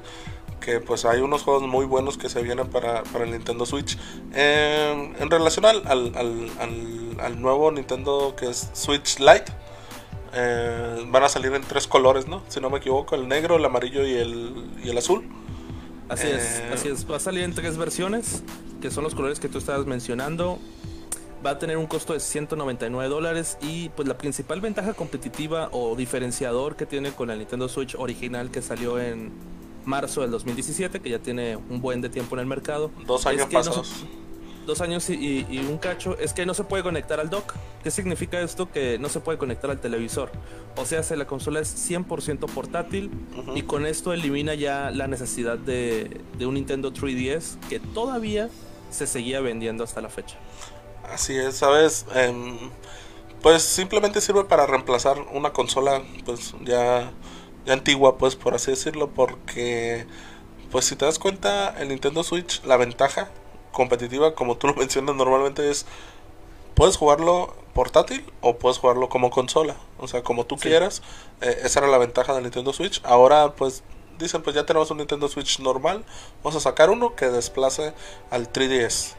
que 0.59 0.79
pues 0.79 1.05
hay 1.05 1.21
unos 1.21 1.43
juegos 1.43 1.63
muy 1.63 1.85
buenos 1.85 2.17
que 2.17 2.29
se 2.29 2.41
vienen 2.41 2.67
para, 2.67 3.03
el 3.21 3.31
Nintendo 3.31 3.65
Switch. 3.65 3.97
En 4.33 5.29
relación 5.29 5.65
al, 5.65 5.85
al, 5.87 7.41
nuevo 7.41 7.71
Nintendo 7.71 8.35
que 8.37 8.49
es 8.49 8.69
Switch 8.73 9.19
Lite, 9.19 9.51
eh, 10.37 11.05
van 11.07 11.23
a 11.23 11.29
salir 11.29 11.53
en 11.53 11.61
tres 11.63 11.87
colores, 11.87 12.27
¿no? 12.27 12.43
Si 12.49 12.59
no 12.59 12.69
me 12.69 12.79
equivoco, 12.79 13.15
el 13.15 13.27
negro, 13.27 13.55
el 13.55 13.63
amarillo 13.63 14.05
y 14.05 14.13
el, 14.13 14.65
y 14.83 14.89
el 14.89 14.97
azul. 14.97 15.25
Así 16.09 16.27
es, 16.27 16.59
eh, 16.59 16.71
así 16.73 16.89
es. 16.89 17.09
Va 17.09 17.15
a 17.15 17.19
salir 17.19 17.43
en 17.43 17.55
tres 17.55 17.77
versiones, 17.77 18.43
que 18.81 18.91
son 18.91 19.05
los 19.05 19.15
colores 19.15 19.39
que 19.39 19.47
tú 19.47 19.57
estabas 19.59 19.85
mencionando. 19.85 20.59
Va 21.45 21.51
a 21.51 21.59
tener 21.59 21.77
un 21.77 21.87
costo 21.87 22.13
de 22.13 22.19
199 22.19 23.07
dólares 23.07 23.57
y 23.61 23.89
pues 23.89 24.07
la 24.07 24.17
principal 24.17 24.59
ventaja 24.59 24.93
competitiva 24.93 25.69
o 25.71 25.95
diferenciador 25.95 26.75
que 26.75 26.85
tiene 26.85 27.11
con 27.11 27.29
el 27.29 27.39
Nintendo 27.39 27.69
Switch 27.69 27.95
original 27.95 28.51
que 28.51 28.61
salió 28.61 28.99
en 28.99 29.31
marzo 29.85 30.21
del 30.21 30.31
2017, 30.31 30.99
que 30.99 31.09
ya 31.09 31.19
tiene 31.19 31.55
un 31.55 31.81
buen 31.81 32.01
de 32.01 32.09
tiempo 32.09 32.35
en 32.35 32.41
el 32.41 32.45
mercado. 32.45 32.91
Dos 33.05 33.25
años 33.25 33.47
pasados. 33.51 34.05
dos 34.65 34.81
años 34.81 35.09
y, 35.09 35.45
un 35.69 35.77
cacho. 35.77 36.17
Es 36.17 36.33
que 36.33 36.45
no 36.45 36.53
se 36.53 36.63
puede 36.63 36.83
conectar 36.83 37.19
al 37.19 37.29
dock. 37.29 37.53
¿Qué 37.83 37.91
significa 37.91 38.39
esto? 38.41 38.71
Que 38.71 38.97
no 38.97 39.09
se 39.09 39.19
puede 39.19 39.37
conectar 39.37 39.69
al 39.69 39.79
televisor. 39.79 40.31
O 40.75 40.85
sea, 40.85 41.03
si 41.03 41.15
la 41.15 41.25
consola 41.25 41.59
es 41.59 41.89
100% 41.89 42.47
portátil 42.47 43.11
y 43.55 43.61
con 43.61 43.85
esto 43.85 44.11
elimina 44.11 44.55
ya 44.55 44.91
la 44.91 45.07
necesidad 45.07 45.57
de, 45.57 46.21
de 46.37 46.45
un 46.45 46.55
Nintendo 46.55 46.91
3DS 46.91 47.59
que 47.69 47.79
todavía 47.79 48.49
se 48.89 49.07
seguía 49.07 49.41
vendiendo 49.41 49.83
hasta 49.83 50.01
la 50.01 50.09
fecha. 50.09 50.37
Así 51.11 51.35
es, 51.35 51.57
¿sabes? 51.57 52.05
Em, 52.15 52.57
pues 53.41 53.61
simplemente 53.61 54.21
sirve 54.21 54.43
para 54.45 54.65
reemplazar 54.65 55.19
una 55.33 55.53
consola 55.53 56.01
pues 56.25 56.55
ya 56.63 57.11
antigua, 57.67 58.17
pues 58.17 58.35
por 58.35 58.53
así 58.53 58.71
decirlo, 58.71 59.09
porque 59.09 60.05
pues 60.71 60.85
si 60.85 60.95
te 60.95 61.05
das 61.05 61.19
cuenta, 61.19 61.75
el 61.79 61.89
Nintendo 61.89 62.23
Switch, 62.23 62.63
la 62.63 62.77
ventaja 62.77 63.29
competitiva, 63.71 64.35
como 64.35 64.57
tú 64.57 64.67
lo 64.67 64.73
mencionas 64.75 65.15
normalmente, 65.15 65.69
es 65.69 65.85
puedes 66.73 66.97
jugarlo 66.97 67.55
portátil 67.73 68.25
o 68.41 68.57
puedes 68.57 68.77
jugarlo 68.77 69.09
como 69.09 69.29
consola, 69.29 69.75
o 69.97 70.07
sea, 70.07 70.23
como 70.23 70.45
tú 70.45 70.57
quieras. 70.57 71.01
Eh, 71.41 71.61
esa 71.63 71.79
era 71.79 71.87
la 71.87 71.97
ventaja 71.97 72.33
del 72.33 72.43
Nintendo 72.43 72.73
Switch. 72.73 73.01
Ahora, 73.03 73.53
pues 73.53 73.83
dicen, 74.17 74.41
pues 74.41 74.55
ya 74.55 74.65
tenemos 74.65 74.91
un 74.91 74.97
Nintendo 74.97 75.27
Switch 75.27 75.59
normal, 75.59 76.05
vamos 76.43 76.55
a 76.55 76.59
sacar 76.59 76.89
uno 76.89 77.15
que 77.15 77.27
desplace 77.27 77.93
al 78.29 78.51
3DS. 78.51 79.13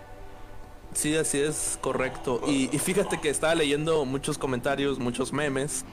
Sí, 0.94 1.14
así 1.16 1.40
es, 1.40 1.78
correcto. 1.82 2.40
Y, 2.46 2.74
y 2.74 2.78
fíjate 2.78 3.20
que 3.20 3.28
estaba 3.28 3.54
leyendo 3.54 4.04
muchos 4.06 4.38
comentarios, 4.38 4.98
muchos 4.98 5.32
memes 5.32 5.84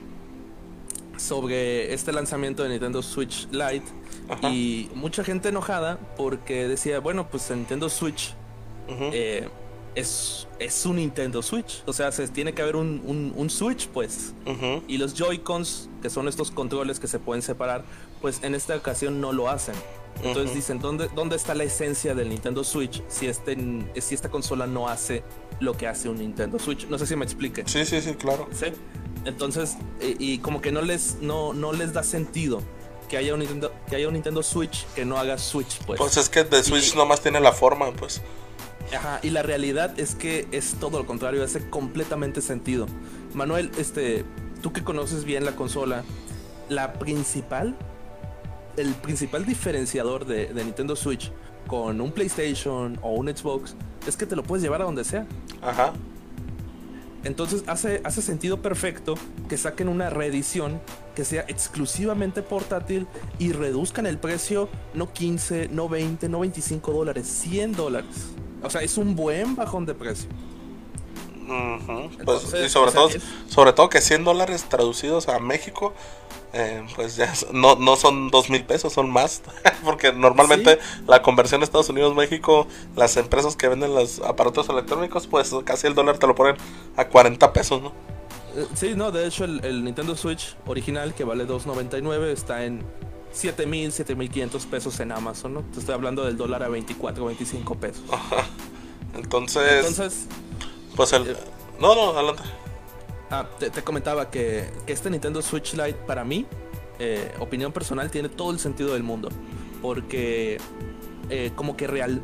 sobre 1.18 1.94
este 1.94 2.12
lanzamiento 2.12 2.64
de 2.64 2.70
Nintendo 2.70 3.02
Switch 3.02 3.48
Lite 3.52 3.86
y 4.44 4.90
mucha 4.96 5.24
gente 5.24 5.50
enojada 5.50 6.00
porque 6.18 6.68
decía, 6.68 7.00
bueno, 7.00 7.28
pues 7.30 7.50
el 7.52 7.58
Nintendo 7.58 7.90
Switch 7.90 8.34
eh, 8.88 9.48
es, 9.96 10.48
es 10.60 10.86
un 10.86 10.98
Nintendo 10.98 11.42
Switch, 11.42 11.84
o 11.86 11.94
sea, 11.94 12.12
se 12.12 12.28
tiene 12.28 12.54
que 12.54 12.62
haber 12.62 12.76
un, 12.76 13.34
un, 13.36 13.50
Switch, 13.50 13.88
pues. 13.88 14.34
Y 14.88 14.98
los 14.98 15.14
Joy-Cons, 15.14 15.90
que 16.02 16.10
son 16.10 16.28
estos 16.28 16.52
controles 16.52 17.00
que 17.00 17.08
se 17.08 17.20
pueden 17.20 17.42
separar, 17.42 17.84
pues 18.22 18.42
en 18.44 18.56
esta 18.56 18.76
ocasión 18.76 19.22
no 19.22 19.32
lo 19.32 19.50
hacen. 19.50 19.76
Entonces 20.24 20.56
dicen, 20.56 20.80
¿dónde, 20.80 21.10
¿dónde 21.16 21.36
está 21.36 21.56
la 21.56 21.64
esencia 21.64 22.14
del 22.14 22.30
Nintendo 22.30 22.64
Switch 22.64 23.04
si, 23.08 23.28
este, 23.28 23.58
si 24.00 24.16
esta 24.16 24.30
consola 24.30 24.68
no 24.68 24.88
hace 24.88 25.24
lo 25.60 25.76
que 25.76 25.88
hace 25.88 26.08
un 26.08 26.18
Nintendo 26.18 26.60
Switch? 26.60 26.88
No 26.88 26.98
sé 26.98 27.08
si 27.08 27.16
me 27.16 27.26
explique. 27.26 27.64
Sí, 27.66 27.84
sí, 27.86 28.00
sí, 28.02 28.14
claro. 28.14 28.48
Sí. 28.52 28.68
Entonces, 29.26 29.78
y, 30.02 30.40
como 30.40 30.62
que 30.62 30.72
no 30.72 30.82
les, 30.82 31.18
no, 31.22 31.54
no 31.54 31.74
les 31.74 31.94
da 31.94 32.04
sentido 32.04 32.62
que 33.08 33.18
haya 33.18 33.34
un 33.34 33.40
Nintendo, 33.40 33.74
que 33.90 33.96
haya 33.96 34.08
un 34.08 34.14
Nintendo 34.14 34.44
Switch 34.44 34.86
que 34.96 35.06
no 35.06 35.18
haga 35.18 35.38
Switch, 35.38 35.80
pues. 35.86 36.00
Pues 36.00 36.18
es 36.18 36.30
que 36.30 36.44
de 36.44 36.64
Switch 36.64 36.96
nomás 36.96 37.22
tiene 37.22 37.40
la 37.40 37.52
forma, 37.52 37.92
pues. 37.94 38.22
Ajá, 38.96 39.20
y 39.24 39.30
la 39.30 39.44
realidad 39.44 39.98
es 40.00 40.16
que 40.16 40.48
es 40.52 40.76
todo 40.80 41.00
lo 41.00 41.06
contrario, 41.06 41.44
hace 41.44 41.70
completamente 41.70 42.42
sentido. 42.42 42.88
Manuel, 43.34 43.72
este, 43.78 44.26
tú 44.62 44.74
que 44.74 44.84
conoces 44.84 45.24
bien 45.24 45.46
la 45.46 45.56
consola, 45.56 46.04
la 46.70 46.94
principal, 46.94 47.76
el 48.78 48.94
principal 48.96 49.46
diferenciador 49.46 50.26
de, 50.26 50.48
de 50.48 50.64
Nintendo 50.64 50.96
Switch 50.96 51.32
con 51.68 52.02
un 52.02 52.12
PlayStation 52.12 53.00
o 53.02 53.12
un 53.12 53.28
Xbox 53.28 53.76
es 54.08 54.18
que 54.18 54.26
te 54.26 54.36
lo 54.36 54.44
puedes 54.44 54.64
llevar 54.64 54.82
a 54.82 54.86
donde 54.86 55.04
sea. 55.04 55.26
Ajá. 55.62 55.94
Entonces 57.24 57.64
hace, 57.68 58.02
hace 58.04 58.22
sentido 58.22 58.62
perfecto 58.62 59.16
que 59.48 59.58
saquen 59.58 59.88
una 59.88 60.10
reedición 60.10 60.82
que 61.16 61.26
sea 61.26 61.46
exclusivamente 61.48 62.42
portátil 62.42 63.08
y 63.40 63.54
reduzcan 63.54 64.06
el 64.06 64.18
precio 64.18 64.70
no 64.94 65.12
15, 65.12 65.70
no 65.70 65.88
20, 65.88 66.28
no 66.30 66.40
25 66.40 66.92
dólares, 66.92 67.28
100 67.28 67.74
dólares. 67.74 68.32
O 68.62 68.70
sea, 68.70 68.82
es 68.82 68.98
un 68.98 69.16
buen 69.16 69.56
bajón 69.56 69.86
de 69.86 69.94
precio. 69.94 70.30
Pues, 72.24 72.54
y 72.66 72.70
sobre 72.70 72.92
todo, 72.92 73.10
sobre 73.48 73.74
todo 73.74 73.90
que 73.90 74.02
100 74.02 74.24
dólares 74.24 74.66
traducidos 74.70 75.28
a 75.28 75.40
México, 75.40 75.94
eh, 76.54 76.86
pues 76.96 77.16
ya 77.16 77.34
no, 77.52 77.76
no 77.76 77.96
son 77.96 78.30
dos 78.30 78.52
mil 78.52 78.64
pesos, 78.64 78.94
son 78.94 79.10
más. 79.10 79.42
Porque 79.84 80.14
normalmente 80.14 80.78
la 81.08 81.24
conversión 81.24 81.62
de 81.62 81.66
Estados 81.66 81.90
Unidos-México, 81.90 82.68
las 82.96 83.18
empresas 83.18 83.56
que 83.56 83.68
venden 83.68 83.94
los 83.96 84.20
aparatos 84.20 84.70
electrónicos, 84.70 85.26
pues 85.26 85.52
casi 85.66 85.88
el 85.88 85.96
dólar 85.96 86.20
te 86.20 86.28
lo 86.28 86.36
ponen 86.36 86.56
a 86.96 87.08
40 87.08 87.52
pesos, 87.54 87.82
¿no? 87.82 87.92
Eh, 88.56 88.68
sí, 88.76 88.94
no, 88.96 89.12
de 89.12 89.26
hecho 89.26 89.46
el, 89.46 89.84
Nintendo 89.84 90.16
Switch 90.16 90.56
original 90.68 91.16
que 91.16 91.24
vale 91.24 91.48
2.99 91.48 92.28
está 92.28 92.64
en 92.66 92.84
7.000, 93.34 93.88
7.500 94.06 94.66
pesos 94.68 95.00
en 95.00 95.12
Amazon, 95.12 95.56
¿no? 95.56 95.62
Te 95.74 95.80
estoy 95.80 95.96
hablando 95.96 96.24
del 96.24 96.38
dólar 96.38 96.62
a 96.62 96.70
24, 96.70 97.26
25 97.26 97.76
pesos. 97.76 98.04
Entonces... 99.16 99.88
Entonces... 99.88 100.28
Pues 100.96 101.12
el... 101.14 101.30
Eh, 101.30 101.36
no, 101.80 101.96
no, 101.96 102.12
adelante. 102.12 102.44
Ah, 103.30 103.48
te, 103.58 103.84
comentaba 103.84 104.30
que, 104.30 104.70
este 104.88 105.10
Nintendo 105.10 105.42
Switch 105.42 105.74
Lite 105.74 106.00
para 106.06 106.24
mí, 106.24 106.46
eh, 107.00 107.34
opinión 107.40 107.72
personal, 107.72 108.12
tiene 108.12 108.30
todo 108.30 108.52
el 108.52 108.60
sentido 108.60 108.94
del 108.94 109.04
mundo. 109.04 109.30
Porque 109.82 110.60
como 111.56 111.76
que 111.76 111.88
real, 111.88 112.22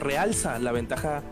realza 0.00 0.58
la 0.58 0.70
ventaja 0.70 1.22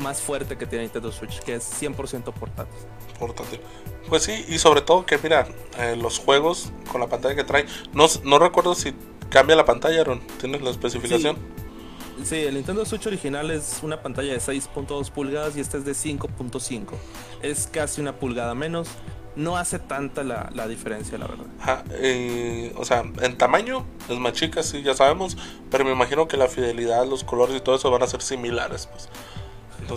más 0.00 0.20
fuerte 0.20 0.56
que 0.56 0.66
tiene 0.66 0.84
Nintendo 0.84 1.12
Switch, 1.12 1.40
que 1.40 1.54
es 1.54 1.82
100% 1.82 2.32
portátil. 2.32 2.80
Portátil. 3.18 3.60
Pues 4.08 4.24
sí, 4.24 4.44
y 4.48 4.58
sobre 4.58 4.80
todo 4.80 5.06
que 5.06 5.18
mira, 5.18 5.46
eh, 5.78 5.96
los 5.96 6.18
juegos 6.18 6.72
con 6.90 7.00
la 7.00 7.06
pantalla 7.06 7.34
que 7.34 7.44
trae, 7.44 7.66
no, 7.92 8.06
no 8.24 8.38
recuerdo 8.38 8.74
si 8.74 8.94
cambia 9.28 9.54
la 9.56 9.64
pantalla, 9.64 10.00
Aaron, 10.00 10.20
¿tienes 10.40 10.62
la 10.62 10.70
especificación? 10.70 11.36
Sí. 11.36 11.42
El 12.30 12.54
Nintendo 12.54 12.84
Switch 12.84 13.06
original 13.06 13.50
es 13.50 13.80
una 13.82 14.02
pantalla 14.02 14.32
de 14.32 14.38
6.2 14.38 15.10
pulgadas 15.10 15.56
y 15.56 15.60
esta 15.60 15.78
es 15.78 15.84
de 15.84 15.92
5.5. 15.92 16.86
Es 17.42 17.66
casi 17.66 18.00
una 18.00 18.14
pulgada 18.14 18.54
menos. 18.54 18.88
No 19.36 19.56
hace 19.56 19.78
tanta 19.78 20.24
la, 20.24 20.68
diferencia, 20.68 21.16
la 21.16 21.28
verdad. 21.28 21.46
o 22.76 22.84
sea, 22.84 23.04
en 23.22 23.38
tamaño 23.38 23.86
es 24.08 24.18
más 24.18 24.32
chica, 24.32 24.62
sí, 24.62 24.82
ya 24.82 24.94
sabemos. 24.94 25.36
Pero 25.70 25.84
me 25.84 25.92
imagino 25.92 26.28
que 26.28 26.36
la 26.36 26.48
fidelidad, 26.48 27.06
los 27.06 27.24
colores 27.24 27.56
y 27.56 27.60
todo 27.60 27.76
eso 27.76 27.90
van 27.90 28.02
a 28.02 28.06
ser 28.06 28.22
similares. 28.22 28.86
Pues. 28.86 29.08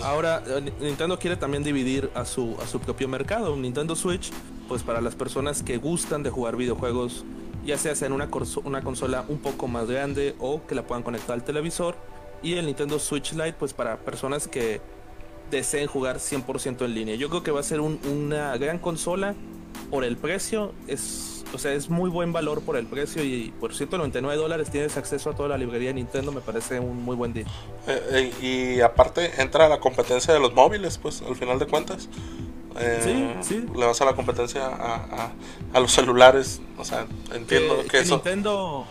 Ahora, 0.03 0.43
eh, 0.45 0.71
Nintendo 0.79 1.19
quiere 1.19 1.35
también 1.35 1.63
dividir 1.63 2.09
a 2.15 2.25
su, 2.25 2.55
a 2.63 2.67
su 2.67 2.79
propio 2.79 3.07
mercado. 3.07 3.55
Nintendo 3.55 3.95
Switch, 3.95 4.31
pues 4.67 4.83
para 4.83 5.01
las 5.01 5.15
personas 5.15 5.61
que 5.61 5.77
gustan 5.77 6.23
de 6.23 6.29
jugar 6.29 6.55
videojuegos, 6.55 7.25
ya 7.65 7.77
sea 7.77 7.93
en 8.05 8.13
una, 8.13 8.29
una 8.63 8.81
consola 8.81 9.25
un 9.27 9.39
poco 9.39 9.67
más 9.67 9.89
grande 9.89 10.35
o 10.39 10.65
que 10.65 10.75
la 10.75 10.83
puedan 10.83 11.03
conectar 11.03 11.33
al 11.33 11.43
televisor. 11.43 11.95
Y 12.43 12.55
el 12.55 12.65
Nintendo 12.65 12.99
Switch 12.99 13.31
Lite, 13.31 13.53
pues 13.53 13.73
para 13.73 13.97
personas 13.97 14.47
que 14.47 14.81
deseen 15.49 15.87
jugar 15.87 16.17
100% 16.17 16.85
en 16.85 16.93
línea. 16.93 17.15
Yo 17.15 17.29
creo 17.29 17.41
que 17.41 17.51
va 17.51 17.61
a 17.61 17.63
ser 17.63 17.79
una 17.79 18.55
gran 18.57 18.77
consola 18.77 19.33
por 19.89 20.03
el 20.03 20.17
precio. 20.17 20.73
Es 20.87 21.33
o 21.53 21.59
sea, 21.59 21.73
es 21.73 21.89
muy 21.89 22.09
buen 22.09 22.33
valor 22.33 22.61
por 22.61 22.77
el 22.77 22.87
precio 22.87 23.23
y 23.23 23.53
por 23.59 23.75
199 23.75 24.41
dólares 24.41 24.71
tienes 24.71 24.97
acceso 24.97 25.29
a 25.29 25.35
toda 25.35 25.49
la 25.49 25.57
librería 25.57 25.89
de 25.89 25.95
Nintendo, 25.95 26.31
me 26.31 26.41
parece 26.41 26.79
un 26.79 27.03
muy 27.03 27.15
buen 27.15 27.31
día. 27.31 27.45
Eh, 27.87 28.31
eh, 28.41 28.77
y 28.77 28.81
aparte 28.81 29.41
entra 29.41 29.69
la 29.69 29.79
competencia 29.79 30.33
de 30.33 30.39
los 30.39 30.53
móviles, 30.53 30.97
pues 30.97 31.21
al 31.21 31.35
final 31.35 31.59
de 31.59 31.67
cuentas. 31.67 32.09
Eh, 32.79 33.35
sí, 33.43 33.47
sí. 33.47 33.65
Le 33.75 33.85
vas 33.85 34.01
a 34.01 34.05
la 34.05 34.15
competencia 34.15 34.65
a, 34.65 35.31
a, 35.73 35.79
los 35.79 35.91
celulares, 35.91 36.59
o 36.77 36.83
sea, 36.83 37.05
entiendo 37.31 37.83
que, 37.89 37.99
eso... 37.99 38.15
Nintendo... 38.15 38.87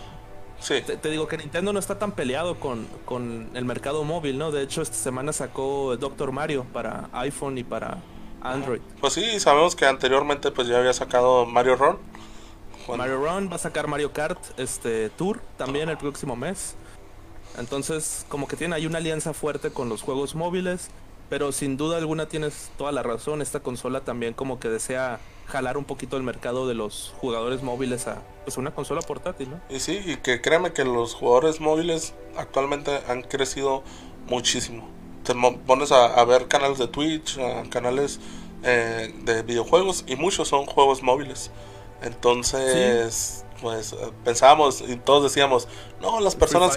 Sí. 0.62 0.80
Te, 0.82 1.10
digo 1.10 1.28
que 1.28 1.36
Nintendo 1.36 1.72
no 1.72 1.78
está 1.78 1.98
tan 1.98 2.12
peleado 2.12 2.60
con, 2.60 2.86
con 3.04 3.50
el 3.54 3.64
mercado 3.64 4.04
móvil, 4.04 4.38
¿no? 4.38 4.50
De 4.50 4.62
hecho, 4.62 4.80
esta 4.80 4.96
semana 4.96 5.32
sacó 5.32 5.96
Doctor 5.96 6.32
Mario 6.32 6.64
para 6.72 7.08
iPhone 7.12 7.58
y 7.58 7.64
para 7.64 7.98
Android. 8.40 8.80
Pues 9.00 9.12
sí, 9.12 9.40
sabemos 9.40 9.74
que 9.76 9.86
anteriormente 9.86 10.50
pues 10.50 10.68
ya 10.68 10.78
había 10.78 10.92
sacado 10.92 11.46
Mario 11.46 11.76
Run 11.76 11.98
Mario 12.88 13.18
Run 13.18 13.50
va 13.50 13.56
a 13.56 13.58
sacar 13.58 13.86
Mario 13.86 14.12
Kart 14.12 14.38
este 14.58 15.08
Tour 15.10 15.40
también 15.56 15.88
el 15.88 15.96
próximo 15.96 16.36
mes. 16.36 16.74
Entonces, 17.58 18.24
como 18.28 18.48
que 18.48 18.56
tiene 18.56 18.74
ahí 18.74 18.86
una 18.86 18.98
alianza 18.98 19.34
fuerte 19.34 19.70
con 19.70 19.88
los 19.88 20.02
juegos 20.02 20.34
móviles, 20.34 20.88
pero 21.32 21.50
sin 21.50 21.78
duda 21.78 21.96
alguna 21.96 22.26
tienes 22.26 22.70
toda 22.76 22.92
la 22.92 23.02
razón, 23.02 23.40
esta 23.40 23.60
consola 23.60 24.02
también 24.02 24.34
como 24.34 24.60
que 24.60 24.68
desea 24.68 25.18
jalar 25.46 25.78
un 25.78 25.86
poquito 25.86 26.18
el 26.18 26.22
mercado 26.22 26.68
de 26.68 26.74
los 26.74 27.14
jugadores 27.16 27.62
móviles 27.62 28.06
a 28.06 28.20
pues 28.44 28.58
una 28.58 28.74
consola 28.74 29.00
portátil, 29.00 29.48
¿no? 29.48 29.58
Y 29.74 29.80
sí, 29.80 29.98
y 30.04 30.16
que 30.16 30.42
créeme 30.42 30.74
que 30.74 30.84
los 30.84 31.14
jugadores 31.14 31.58
móviles 31.58 32.12
actualmente 32.36 33.00
han 33.08 33.22
crecido 33.22 33.82
muchísimo. 34.28 34.86
Te 35.24 35.34
pones 35.66 35.90
a, 35.90 36.22
ver 36.26 36.48
canales 36.48 36.76
de 36.76 36.88
Twitch, 36.88 37.38
canales 37.70 38.20
eh, 38.62 39.14
de 39.24 39.42
videojuegos 39.42 40.04
y 40.06 40.16
muchos 40.16 40.48
son 40.48 40.66
juegos 40.66 41.02
móviles. 41.02 41.50
Entonces, 42.02 43.44
pues 43.62 43.94
pensábamos 44.24 44.82
y 44.86 44.96
todos 44.96 45.22
decíamos, 45.22 45.68
no, 46.00 46.20
las 46.20 46.34
personas, 46.34 46.76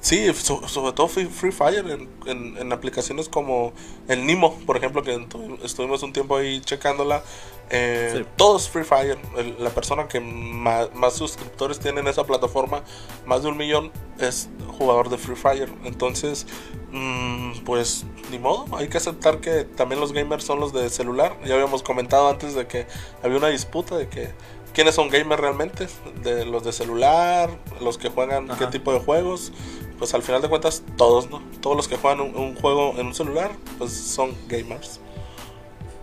sí, 0.00 0.32
sobre 0.34 0.92
todo 0.92 1.08
Free, 1.08 1.50
Fire 1.50 1.84
en, 2.26 2.72
aplicaciones 2.72 3.28
como 3.28 3.72
el 4.06 4.26
Nimo, 4.26 4.58
por 4.66 4.76
ejemplo, 4.76 5.02
que 5.02 5.26
estuvimos 5.64 6.02
un 6.02 6.12
tiempo 6.12 6.36
ahí 6.36 6.60
checándola. 6.60 7.22
Eh, 7.68 8.24
Todos 8.36 8.68
Free 8.68 8.84
Fire, 8.84 9.18
la 9.58 9.70
persona 9.70 10.06
que 10.06 10.20
más, 10.20 11.14
suscriptores 11.14 11.80
tiene 11.80 12.00
en 12.00 12.06
esa 12.06 12.24
plataforma, 12.24 12.82
más 13.24 13.42
de 13.42 13.48
un 13.48 13.56
millón, 13.56 13.90
es 14.20 14.48
jugador 14.78 15.08
de 15.08 15.18
Free 15.18 15.36
Fire. 15.36 15.72
Entonces, 15.84 16.46
mm, 16.92 17.64
pues 17.64 18.04
ni 18.30 18.38
modo, 18.38 18.76
hay 18.76 18.88
que 18.88 18.98
aceptar 18.98 19.40
que 19.40 19.64
también 19.64 20.00
los 20.00 20.12
gamers 20.12 20.44
son 20.44 20.60
los 20.60 20.72
de 20.72 20.90
celular. 20.90 21.36
Ya 21.44 21.54
habíamos 21.54 21.82
comentado 21.82 22.28
antes 22.28 22.54
de 22.54 22.66
que 22.66 22.86
había 23.22 23.38
una 23.38 23.48
disputa 23.48 23.96
de 23.96 24.08
que 24.08 24.30
quiénes 24.76 24.94
son 24.94 25.08
gamers 25.08 25.40
realmente, 25.40 25.86
de 26.22 26.44
los 26.44 26.62
de 26.62 26.70
celular, 26.70 27.48
los 27.80 27.96
que 27.96 28.10
juegan 28.10 28.46
qué 28.58 28.66
tipo 28.66 28.92
de 28.92 28.98
juegos, 28.98 29.50
pues 29.98 30.12
al 30.12 30.22
final 30.22 30.42
de 30.42 30.50
cuentas 30.50 30.82
todos, 30.98 31.30
¿no? 31.30 31.42
Todos 31.62 31.78
los 31.78 31.88
que 31.88 31.96
juegan 31.96 32.20
un, 32.20 32.54
juego 32.54 32.92
en 32.98 33.06
un 33.06 33.14
celular, 33.14 33.50
pues 33.78 33.92
son 33.92 34.34
gamers. 34.48 35.00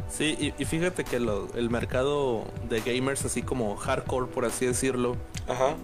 Sí, 0.09 0.53
y, 0.57 0.65
fíjate 0.65 1.03
que 1.03 1.17
el 1.17 1.69
mercado 1.69 2.45
de 2.67 2.81
gamers, 2.81 3.23
así 3.25 3.43
como 3.43 3.75
hardcore, 3.75 4.25
por 4.25 4.43
así 4.43 4.65
decirlo, 4.65 5.17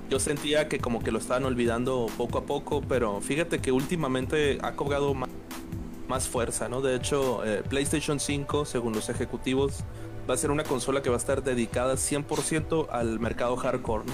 yo 0.10 0.19
sentía 0.19 0.67
que 0.67 0.79
como 0.79 1.03
que 1.03 1.12
lo 1.12 1.19
estaban 1.19 1.46
olvidando 1.46 2.08
poco 2.17 2.39
a 2.39 2.46
poco, 2.46 2.81
pero 2.81 3.22
fíjate 3.22 3.60
que 3.60 3.72
últimamente 3.72 4.58
ha 4.63 4.72
cobrado 4.72 5.13
más, 5.13 6.27
fuerza, 6.27 6.67
¿no? 6.69 6.81
De 6.81 6.96
hecho, 6.96 7.46
eh, 7.46 7.62
PlayStation 7.69 8.19
5, 8.19 8.65
según 8.65 8.93
los 8.93 9.10
ejecutivos, 9.10 9.84
va 10.29 10.36
a 10.36 10.38
ser 10.38 10.51
una 10.51 10.63
consola 10.63 11.01
que 11.01 11.09
va 11.09 11.15
a 11.15 11.19
estar 11.19 11.43
dedicada 11.43 11.95
100% 11.95 12.88
al 12.91 13.19
mercado 13.19 13.57
hardcore, 13.57 14.05
¿no? 14.05 14.13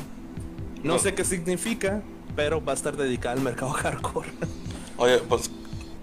No, 0.93 0.99
sé 0.99 1.13
qué 1.13 1.25
significa, 1.25 2.03
pero 2.35 2.63
va 2.63 2.71
a 2.71 2.75
estar 2.75 2.95
dedicada 2.95 3.33
al 3.33 3.41
mercado 3.41 3.71
hardcore. 3.73 4.29
Oye, 4.97 5.17
pues 5.17 5.51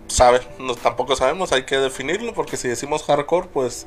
sabe, 0.09 0.41
no, 0.59 0.75
tampoco 0.75 1.17
sabemos, 1.17 1.53
hay 1.53 1.65
que 1.65 1.79
definirlo 1.79 2.35
porque 2.35 2.59
si 2.59 2.69
decimos 2.69 3.05
hardcore, 3.05 3.49
pues 3.49 3.87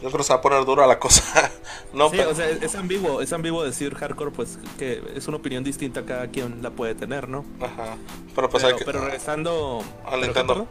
yo 0.00 0.08
creo 0.08 0.18
que 0.18 0.24
se 0.24 0.32
va 0.32 0.38
a 0.38 0.40
poner 0.40 0.64
dura 0.64 0.86
la 0.86 0.98
cosa. 0.98 1.50
no, 1.92 2.08
sí, 2.08 2.20
o 2.20 2.34
sea, 2.34 2.48
es 2.48 2.74
ambiguo, 2.74 3.20
es 3.20 3.32
ambiguo 3.32 3.64
decir 3.64 3.94
hardcore, 3.94 4.30
pues 4.30 4.58
que 4.78 5.02
es 5.14 5.28
una 5.28 5.36
opinión 5.36 5.62
distinta, 5.62 6.06
cada 6.06 6.28
quien 6.28 6.62
la 6.62 6.70
puede 6.70 6.94
tener, 6.94 7.28
¿no? 7.28 7.44
Ajá. 7.60 7.98
Pero 8.34 8.48
pues 8.48 8.64
hay 8.64 8.76
que. 8.76 8.84
Pero 8.84 9.02
regresando. 9.02 9.82
Al 10.06 10.22
Nintendo. 10.22 10.66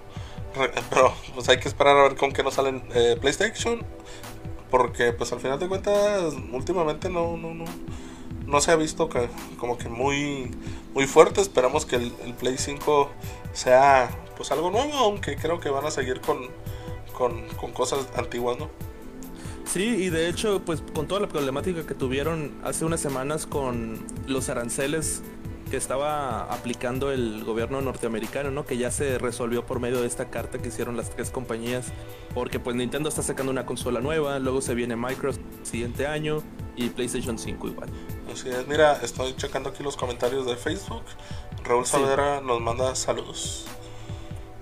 Pero 0.89 1.13
pues 1.33 1.49
hay 1.49 1.59
que 1.59 1.67
esperar 1.67 1.97
a 1.97 2.03
ver 2.03 2.15
con 2.15 2.31
qué 2.31 2.43
nos 2.43 2.53
salen 2.53 2.83
eh, 2.93 3.17
PlayStation 3.19 3.83
porque 4.73 5.13
pues 5.13 5.31
al 5.31 5.39
final 5.39 5.59
de 5.59 5.67
cuentas 5.67 6.33
últimamente 6.51 7.07
no 7.07 7.37
no 7.37 7.53
no 7.53 7.65
no 8.47 8.59
se 8.59 8.71
ha 8.71 8.75
visto 8.75 9.07
que, 9.07 9.29
como 9.59 9.77
que 9.77 9.87
muy 9.87 10.49
muy 10.95 11.05
fuerte. 11.05 11.41
Esperamos 11.41 11.85
que 11.85 11.97
el, 11.97 12.11
Play 12.39 12.57
5 12.57 13.07
sea 13.53 14.09
pues 14.35 14.51
algo 14.51 14.71
nuevo 14.71 14.91
aunque 14.95 15.35
creo 15.35 15.59
que 15.59 15.69
van 15.69 15.85
a 15.85 15.91
seguir 15.91 16.21
con, 16.21 16.47
con, 17.15 17.47
con 17.49 17.71
cosas 17.71 18.07
antiguas 18.15 18.57
no 18.57 18.71
Sí, 19.65 19.83
y 19.83 20.09
de 20.09 20.27
hecho, 20.27 20.63
pues 20.65 20.81
con 20.81 21.07
toda 21.07 21.21
la 21.21 21.27
problemática 21.27 21.85
que 21.85 21.93
tuvieron 21.93 22.53
hace 22.63 22.83
unas 22.83 22.99
semanas 22.99 23.45
con 23.45 23.99
los 24.25 24.49
aranceles 24.49 25.21
que 25.73 25.77
estaba 25.77 26.43
aplicando 26.53 27.11
el 27.11 27.43
gobierno 27.43 27.81
norteamericano, 27.81 28.51
¿no? 28.51 28.63
Que 28.63 28.77
ya 28.77 28.91
se 28.91 29.17
resolvió 29.17 29.65
por 29.65 29.79
medio 29.79 30.01
de 30.01 30.05
esta 30.05 30.29
carta 30.29 30.59
que 30.59 30.67
hicieron 30.67 30.95
las 30.95 31.09
tres 31.09 31.31
compañías, 31.31 31.87
porque 32.35 32.59
pues 32.59 32.75
Nintendo 32.75 33.09
está 33.09 33.23
sacando 33.23 33.51
una 33.51 33.65
consola 33.65 33.99
nueva, 33.99 34.37
luego 34.37 34.61
se 34.61 34.75
viene 34.75 34.95
Microsoft 34.95 35.41
el 35.61 35.65
siguiente 35.65 36.05
año 36.05 36.43
y 36.75 36.89
PlayStation 36.89 37.39
5 37.39 37.69
igual. 37.69 37.89
Así 38.31 38.49
es, 38.49 38.67
mira, 38.67 38.99
estoy 39.01 39.35
checando 39.35 39.69
aquí 39.69 39.81
los 39.81 39.97
comentarios 39.97 40.45
de 40.45 40.55
Facebook. 40.57 41.01
Raúl 41.63 41.87
Saavedra 41.87 42.39
nos 42.39 42.61
manda 42.61 42.93
saludos. 42.93 43.65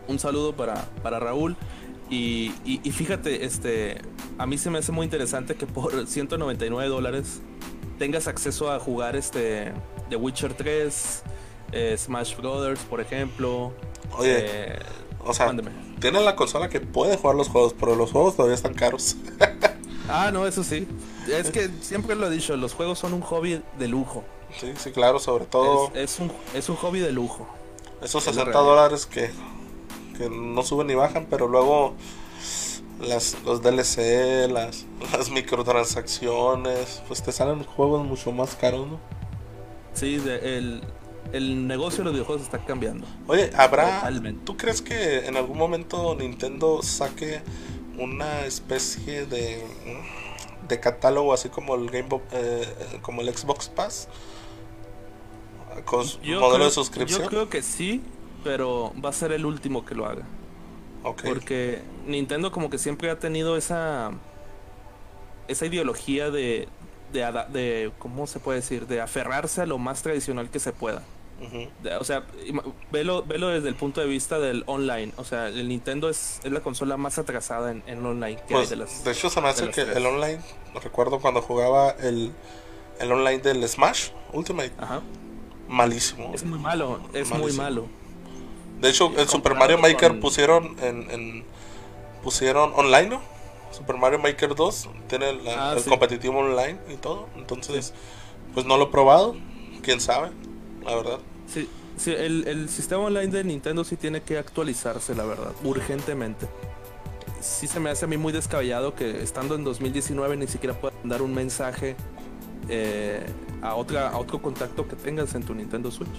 Un 0.08 0.18
saludo 0.18 0.56
para, 0.56 0.86
para 1.03 1.20
Raúl. 1.20 1.58
Y, 2.10 2.53
y, 2.63 2.89
fíjate, 2.94 3.44
este, 3.44 4.00
a 4.38 4.46
mí 4.46 4.58
se 4.58 4.70
me 4.70 4.80
hace 4.80 4.94
muy 4.94 5.03
interesante 5.03 5.56
que 5.56 5.65
por 5.65 6.08
199 6.08 6.88
dólares 6.88 7.41
tengas 8.00 8.30
acceso 8.30 8.72
a 8.72 8.80
jugar 8.80 9.18
este 9.18 9.74
The 10.12 10.18
Witcher 10.18 10.53
3, 10.53 11.24
eh, 11.72 11.96
Smash 11.98 12.36
Brothers, 12.36 12.82
por 12.82 13.00
ejemplo. 13.00 13.72
Oye, 14.18 14.39
eh, 14.39 14.80
o 15.24 15.34
sea, 15.34 15.56
tienen 16.01 16.25
la 16.25 16.36
consola 16.36 16.68
que 16.68 16.82
puede 16.82 17.15
jugar 17.15 17.38
los 17.38 17.48
juegos, 17.48 17.74
pero 17.80 17.96
los 17.96 18.12
juegos 18.12 18.36
todavía 18.36 18.56
están 18.56 18.74
caros. 18.74 19.15
ah, 20.10 20.30
no, 20.34 20.46
eso 20.46 20.65
sí. 20.65 20.86
Es 21.30 21.50
que 21.50 21.70
siempre 21.80 22.18
lo 22.18 22.27
he 22.27 22.30
dicho, 22.30 22.58
los 22.58 22.74
juegos 22.74 23.00
son 23.00 23.13
un 23.13 23.22
hobby 23.22 23.63
de 23.80 23.88
lujo. 23.88 24.25
Sí, 24.60 24.74
sí, 24.75 24.91
claro, 24.91 25.18
sobre 25.18 25.46
todo. 25.46 25.91
Es, 25.96 26.20
un, 26.20 26.30
es 26.53 26.68
un 26.68 26.75
hobby 26.75 27.00
de 27.00 27.13
lujo. 27.13 27.48
Esos 28.01 28.25
60 28.25 28.51
dólares 28.51 29.06
que, 29.06 29.32
que 30.18 30.30
no 30.30 30.62
suben 30.63 30.88
ni 30.88 30.96
bajan, 30.96 31.25
pero 31.30 31.48
luego 31.48 31.96
las, 33.00 33.38
los 33.46 33.62
DLC, 33.62 34.51
las, 34.51 34.86
las 35.13 35.30
microtransacciones, 35.30 37.01
pues 37.08 37.24
te 37.24 37.32
salen 37.32 37.63
juegos 37.63 38.06
mucho 38.06 38.34
más 38.34 38.58
caros, 38.58 38.88
¿no? 38.88 39.21
Sí, 39.93 40.21
el, 40.25 40.81
el 41.33 41.67
negocio 41.67 42.00
de 42.00 42.05
los 42.05 42.13
videojuegos 42.13 42.43
está 42.43 42.60
cambiando. 42.60 43.05
Oye, 43.27 43.51
¿habrá... 43.55 44.10
¿Tú 44.43 44.57
crees 44.57 44.81
que 44.81 45.25
en 45.25 45.38
algún 45.38 45.57
momento 45.57 46.15
Nintendo 46.15 46.81
saque 46.81 47.41
una 47.98 48.45
especie 48.45 49.25
de, 49.25 49.63
de 50.67 50.79
catálogo 50.79 51.33
así 51.33 51.50
como 51.50 51.75
el 51.75 51.89
Game 51.89 52.07
eh, 52.31 52.65
como 53.01 53.21
el 53.21 53.36
Xbox 53.36 53.69
Pass? 53.69 54.07
Con 55.86 56.05
modelo 56.39 56.65
de 56.65 56.71
suscripción. 56.71 57.21
Yo 57.21 57.27
creo 57.27 57.50
que 57.50 57.62
sí, 57.62 58.01
pero 58.43 58.93
va 59.03 59.10
a 59.10 59.13
ser 59.13 59.31
el 59.31 59.45
último 59.45 59.86
que 59.86 59.95
lo 59.95 60.05
haga. 60.05 60.24
Porque 61.03 61.81
Nintendo 62.05 62.51
como 62.51 62.69
que 62.69 62.77
siempre 62.77 63.10
ha 63.10 63.19
tenido 63.19 63.57
esa 63.57 64.12
esa 65.48 65.65
ideología 65.65 66.29
de, 66.29 66.67
de, 67.12 67.46
de, 67.50 67.91
¿cómo 68.00 68.27
se 68.27 68.39
puede 68.39 68.60
decir? 68.60 68.88
De 68.88 69.01
aferrarse 69.01 69.62
a 69.62 69.65
lo 69.65 69.77
más 69.77 70.01
tradicional 70.01 70.50
que 70.50 70.60
se 70.60 70.74
pueda. 70.74 71.03
o 72.00 72.03
sea, 72.03 72.24
velo, 72.91 73.24
velo 73.24 73.50
desde 73.50 73.70
el 73.70 73.75
punto 73.75 74.01
de 74.01 74.08
vista 74.08 74.39
del 74.39 74.63
online. 74.68 75.13
O 75.18 75.24
sea, 75.24 75.48
el 75.48 75.68
Nintendo 75.68 76.10
es, 76.10 76.39
es 76.44 76.51
la 76.51 76.62
consola 76.62 76.98
más 76.98 77.18
atrasada 77.18 77.72
en, 77.72 77.84
en 77.88 78.06
online 78.06 78.38
que 78.48 78.53
pues, 78.53 78.70
de 78.70 78.75
las. 78.75 79.03
De 79.03 79.12
hecho, 79.12 79.30
se 79.30 79.41
me 79.41 79.50
hace 79.50 79.70
que 79.70 79.82
el 79.82 80.06
online, 80.06 80.39
recuerdo 80.84 81.20
cuando 81.20 81.41
jugaba 81.41 81.91
el, 81.91 82.32
el 83.00 83.12
online 83.12 83.39
del 83.39 83.68
Smash 83.68 84.10
Ultimate. 84.34 84.74
Ajá. 84.77 85.01
Malísimo. 85.68 86.32
Es 86.34 86.44
muy 86.44 86.60
malo, 86.60 87.00
es 87.13 87.30
muy 87.32 87.53
malo. 87.53 87.88
De 88.82 88.89
hecho, 88.89 89.13
el 89.15 89.27
Super 89.30 89.56
Mario 89.56 89.77
Maker 89.77 90.20
pusieron 90.20 90.75
en, 90.82 91.46
pusieron 92.24 92.74
online, 92.75 93.10
¿no? 93.10 93.22
Super 93.72 93.98
Mario 93.98 94.20
Maker 94.20 94.56
2 94.56 94.90
tiene 95.08 95.25
ah, 95.56 95.75
el 95.78 95.84
competitivo 95.84 96.40
online 96.40 96.80
y 96.92 96.98
todo. 96.98 97.28
Entonces, 97.36 97.94
pues 98.54 98.66
no 98.66 98.78
lo 98.78 98.86
he 98.86 98.88
probado. 98.88 99.36
Quién 99.82 100.00
sabe, 100.00 100.32
la 100.86 100.96
verdad. 100.96 101.20
Sí, 101.48 101.68
sí 101.98 102.12
el, 102.12 102.48
el, 102.48 102.70
sistema 102.70 103.04
online 103.04 103.28
de 103.28 103.44
Nintendo 103.44 103.84
sí 103.84 103.96
tiene 103.96 104.22
que 104.22 104.38
actualizarse, 104.38 105.16
la 105.16 105.25
verdad, 105.25 105.54
urgentemente. 105.63 106.48
Sí 107.40 107.66
se 107.66 107.80
me 107.80 107.90
hace 107.90 108.06
a 108.06 108.08
mí 108.08 108.18
muy 108.18 108.32
descabellado 108.32 108.94
que 108.94 109.24
estando 109.24 109.56
en 109.56 109.63
2019 109.63 110.38
ni 110.38 110.48
siquiera 110.48 110.80
puedan 110.80 111.10
dar 111.10 111.24
un 111.24 111.34
mensaje 111.34 111.96
eh, 112.69 113.26
a, 113.63 113.74
otra, 113.74 114.10
a 114.10 114.17
otro 114.19 114.41
contacto 114.41 114.88
que 114.88 114.95
tengas 114.95 115.34
en 115.34 115.43
tu 115.43 115.56
Nintendo 115.56 115.89
Switch 115.89 116.10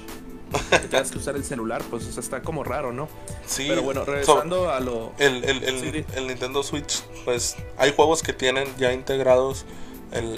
que 0.70 0.88
tengas 0.88 1.10
que 1.10 1.18
usar 1.18 1.36
el 1.36 1.44
celular, 1.44 1.82
pues 1.90 2.16
está 2.16 2.42
como 2.42 2.64
raro, 2.64 2.92
¿no? 2.92 3.08
Sí. 3.46 3.66
Pero 3.68 3.82
bueno, 3.82 4.04
regresando 4.04 4.70
a 4.70 4.80
lo... 4.80 5.12
El, 5.18 5.44
el, 5.44 6.26
Nintendo 6.26 6.62
Switch, 6.62 7.02
pues 7.24 7.56
hay 7.78 7.92
juegos 7.94 8.22
que 8.22 8.32
tienen 8.32 8.68
ya 8.76 8.92
integrados 8.92 9.64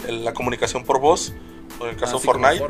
la 0.08 0.34
comunicación 0.34 0.84
por 0.84 1.00
voz, 1.00 1.32
en 1.80 1.88
el 1.88 1.96
caso 1.96 2.16
ah, 2.16 2.20
Fortnite. 2.20 2.64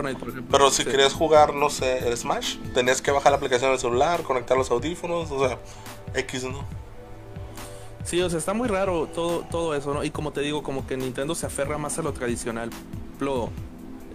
pero 0.50 0.70
si 0.70 0.84
querías 0.84 1.12
jugar, 1.12 1.54
no 1.54 1.68
sé, 1.68 2.08
el 2.08 2.16
Smash, 2.16 2.56
tenías 2.72 3.02
que 3.02 3.10
bajar 3.10 3.32
la 3.32 3.36
aplicación 3.36 3.70
del 3.70 3.78
celular, 3.78 4.22
conectar 4.22 4.56
los 4.56 4.70
audífonos, 4.70 5.30
o 5.30 5.46
sea, 5.46 5.58
X, 6.14 6.44
¿no? 6.44 6.64
Sí, 8.04 8.20
o 8.20 8.28
sea, 8.28 8.38
está 8.38 8.52
muy 8.52 8.68
raro 8.68 9.08
todo, 9.14 9.46
todo 9.50 9.74
eso, 9.74 9.94
¿no? 9.94 10.04
Y 10.04 10.10
como 10.10 10.32
te 10.32 10.40
digo, 10.42 10.62
como 10.62 10.86
que 10.86 10.96
Nintendo 10.96 11.34
se 11.34 11.46
aferra 11.46 11.78
más 11.78 11.98
a 11.98 12.02
lo 12.02 12.12
tradicional. 12.12 12.70
Lo, 13.18 13.50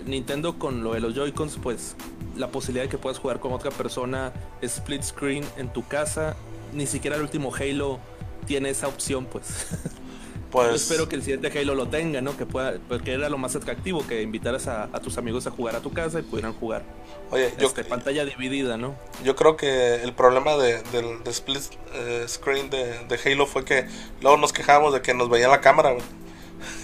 Nintendo 0.10 0.58
con 0.58 0.84
lo 0.84 0.94
de 0.94 1.00
los 1.00 1.14
Joy-Cons, 1.16 1.60
pues 1.62 1.96
la 2.36 2.50
posibilidad 2.50 2.86
de 2.86 2.90
que 2.90 2.98
puedas 2.98 3.20
jugar 3.20 3.40
con 3.40 3.54
otra 3.54 3.72
persona 3.72 4.34
split 4.62 5.04
screen 5.04 5.46
en 5.58 5.72
tu 5.72 5.88
casa. 5.88 6.36
Ni 6.74 6.88
siquiera 6.88 7.16
el 7.16 7.22
último 7.22 7.54
Halo 7.54 8.00
tiene 8.46 8.70
esa 8.70 8.88
opción, 8.88 9.26
pues. 9.26 9.68
Pues 10.52 10.82
espero 10.82 11.08
que 11.08 11.16
el 11.16 11.22
siguiente 11.22 11.48
Halo 11.60 11.76
lo 11.76 11.90
tenga, 11.90 12.22
¿no? 12.22 12.36
Que 12.36 12.46
pueda, 12.46 12.74
porque 12.88 13.14
era 13.14 13.30
lo 13.30 13.38
más 13.38 13.56
atractivo, 13.56 14.06
que 14.08 14.22
invitaras 14.24 14.68
a, 14.68 14.88
tus 15.00 15.18
amigos 15.18 15.46
a 15.46 15.52
jugar 15.52 15.76
a 15.76 15.80
tu 15.80 15.94
casa 15.94 16.20
y 16.20 16.24
pudieran 16.24 16.54
jugar. 16.54 16.84
Oye, 17.30 17.54
yo 17.60 17.68
este, 17.68 17.84
pantalla 17.84 18.26
dividida, 18.26 18.76
¿no? 18.76 18.96
Yo 19.24 19.36
creo 19.36 19.56
que 19.56 20.02
el 20.02 20.14
problema 20.14 20.58
de, 20.58 20.82
del 20.92 21.20
split 21.28 21.62
eh, 21.94 22.26
screen 22.28 22.72
de, 22.72 23.06
de, 23.08 23.20
Halo 23.24 23.46
fue 23.46 23.64
que 23.64 23.86
luego 24.22 24.38
nos 24.38 24.52
quejábamos 24.52 24.94
de 24.94 25.02
que 25.02 25.14
nos 25.14 25.30
veía 25.30 25.48
la 25.48 25.62
cámara, 25.62 25.96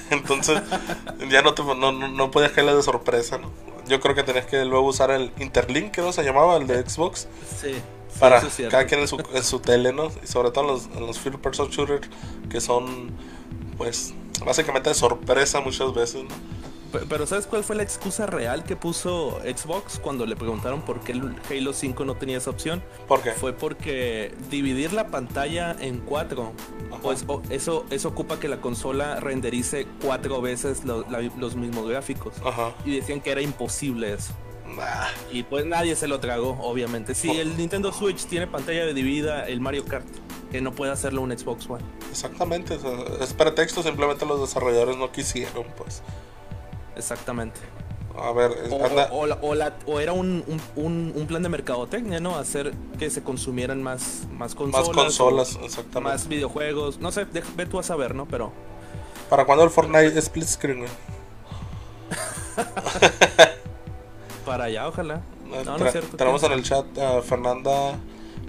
Entonces, 0.11 0.61
ya 1.29 1.41
no, 1.41 1.53
te, 1.53 1.63
no, 1.63 1.91
no 1.91 2.31
podías 2.31 2.51
caerle 2.51 2.75
de 2.75 2.83
sorpresa, 2.83 3.37
¿no? 3.37 3.51
Yo 3.87 3.99
creo 3.99 4.15
que 4.15 4.23
tenés 4.23 4.45
que 4.45 4.65
luego 4.65 4.87
usar 4.87 5.11
el 5.11 5.31
Interlink, 5.39 5.91
que 5.91 6.01
no 6.01 6.11
se 6.11 6.23
llamaba, 6.23 6.57
el 6.57 6.67
de 6.67 6.87
Xbox. 6.87 7.27
Sí. 7.59 7.75
Para 8.19 8.41
cada 8.71 8.85
quien 8.85 9.01
en 9.01 9.07
su, 9.07 9.21
en 9.33 9.43
su 9.43 9.59
tele, 9.59 9.91
¿no? 9.91 10.09
Y 10.23 10.27
sobre 10.27 10.51
todo 10.51 10.63
en 10.63 10.71
los, 10.71 10.85
en 10.85 11.05
los 11.05 11.19
first 11.19 11.39
person 11.39 11.69
shooters, 11.69 12.07
que 12.49 12.61
son, 12.61 13.11
pues, 13.77 14.13
básicamente 14.45 14.89
de 14.89 14.95
sorpresa 14.95 15.59
muchas 15.59 15.93
veces, 15.93 16.23
¿no? 16.23 16.29
Pero 17.09 17.27
¿sabes 17.27 17.47
cuál 17.47 17.63
fue 17.63 17.75
la 17.75 17.83
excusa 17.83 18.25
real 18.25 18.63
que 18.63 18.75
puso 18.75 19.39
Xbox 19.41 19.99
cuando 19.99 20.25
le 20.25 20.35
preguntaron 20.35 20.81
por 20.81 20.99
qué 21.01 21.13
Halo 21.13 21.73
5 21.73 22.05
no 22.05 22.15
tenía 22.15 22.37
esa 22.37 22.49
opción? 22.49 22.83
¿Por 23.07 23.21
qué? 23.21 23.31
Fue 23.31 23.53
porque 23.53 24.33
dividir 24.49 24.93
la 24.93 25.07
pantalla 25.07 25.75
en 25.79 25.99
cuatro, 25.99 26.53
pues 27.01 27.25
eso, 27.49 27.85
eso 27.89 28.07
ocupa 28.07 28.39
que 28.39 28.47
la 28.47 28.61
consola 28.61 29.19
renderice 29.19 29.87
cuatro 30.01 30.41
veces 30.41 30.83
los 30.85 31.55
mismos 31.55 31.87
gráficos. 31.89 32.35
Y 32.85 32.95
decían 32.95 33.21
que 33.21 33.31
era 33.31 33.41
imposible 33.41 34.13
eso. 34.13 34.33
Y 35.31 35.43
pues 35.43 35.65
nadie 35.65 35.95
se 35.95 36.07
lo 36.07 36.19
tragó, 36.19 36.57
obviamente. 36.61 37.15
Si 37.15 37.31
el 37.31 37.55
Nintendo 37.55 37.93
Switch 37.93 38.25
tiene 38.25 38.47
pantalla 38.47 38.85
dividida, 38.87 39.47
el 39.47 39.61
Mario 39.61 39.85
Kart, 39.85 40.05
que 40.51 40.59
no 40.59 40.71
puede 40.73 40.91
hacerlo 40.91 41.21
un 41.21 41.37
Xbox 41.37 41.69
One. 41.69 41.83
Exactamente, 42.09 42.77
es 43.21 43.33
pretexto, 43.33 43.83
simplemente 43.83 44.25
los 44.25 44.41
desarrolladores 44.41 44.97
no 44.97 45.11
quisieron, 45.11 45.65
pues. 45.77 46.01
Exactamente. 46.95 47.59
A 48.17 48.31
ver, 48.31 48.51
o, 49.11 49.99
era 49.99 50.13
un, 50.13 50.41
un, 50.75 51.25
plan 51.27 51.43
de 51.43 51.49
mercadotecnia, 51.49 52.21
¿no? 52.21 52.37
Hacer 52.37 52.73
que 52.97 53.09
se 53.09 53.21
consumieran 53.21 53.83
más, 53.83 54.23
más 54.31 54.55
consolas. 54.55 54.87
Más 54.87 54.95
consolas, 54.95 55.59
exactamente. 55.61 56.13
Más 56.13 56.25
videojuegos. 56.27 56.99
No 56.99 57.11
sé, 57.11 57.25
ve 57.25 57.65
tú 57.65 57.77
a 57.77 57.83
saber, 57.83 58.15
¿no? 58.15 58.25
Pero. 58.25 58.53
¿Para 59.29 59.45
cuándo 59.45 59.65
el 59.65 59.69
Fortnite 59.69 60.17
split 60.19 60.45
screen, 60.45 60.85
Para 64.45 64.63
allá, 64.65 64.87
ojalá. 64.87 65.21
No, 65.65 65.77
no 65.77 65.85
es 65.85 65.91
cierto. 65.91 66.15
Tenemos 66.15 66.41
en 66.43 66.53
el 66.53 66.63
chat 66.63 66.85
a 66.97 67.21
Fernanda 67.21 67.99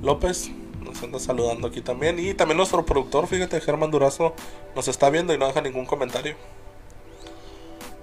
López. 0.00 0.48
Nos 0.80 1.02
anda 1.02 1.18
saludando 1.18 1.66
aquí 1.66 1.80
también. 1.80 2.20
Y 2.20 2.35
también 2.35 2.59
nuestro 2.59 2.85
productor, 2.85 3.26
fíjate, 3.26 3.61
Germán 3.61 3.90
Durazo, 3.90 4.32
nos 4.76 4.87
está 4.87 5.11
viendo 5.11 5.35
y 5.35 5.38
no 5.38 5.48
deja 5.48 5.61
ningún 5.61 5.87
comentario. 5.87 6.37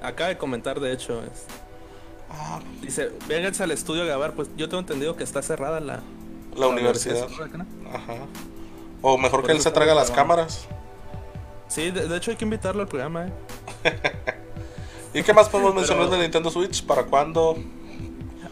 Acaba 0.04 0.30
de 0.30 0.38
comentar, 0.38 0.80
de 0.80 0.92
hecho. 0.92 1.24
Es... 1.24 1.46
Ah. 2.30 2.60
Dice, 2.82 3.12
vénganse 3.28 3.64
al 3.64 3.72
estudio 3.72 4.04
a 4.04 4.06
grabar. 4.06 4.34
Pues 4.34 4.50
yo 4.58 4.68
tengo 4.70 4.82
entendido 4.82 5.16
que 5.16 5.24
está 5.24 5.42
cerrada 5.42 5.80
la, 5.80 6.02
la, 6.56 6.68
universidad. 6.68 7.28
Ajá. 7.92 8.16
O 9.02 9.18
mejor 9.18 9.46
que 9.46 9.54
él 9.54 9.62
se 9.62 9.72
traiga 9.72 9.96
las 9.96 10.12
cámaras. 10.12 10.68
Sí, 11.68 11.90
de, 11.90 12.16
hecho 12.16 12.32
hay 12.32 12.38
que 12.38 12.46
invitarlo 12.46 12.82
al 12.82 12.88
programa. 12.88 13.28
¿eh? 13.28 13.32
¿Y 15.14 15.24
qué 15.24 15.34
más 15.34 15.50
podemos 15.50 15.74
mencionar 15.76 16.10
del 16.10 16.20
Nintendo 16.20 16.52
Switch? 16.52 16.84
¿Para 16.84 17.04
cuándo? 17.04 17.58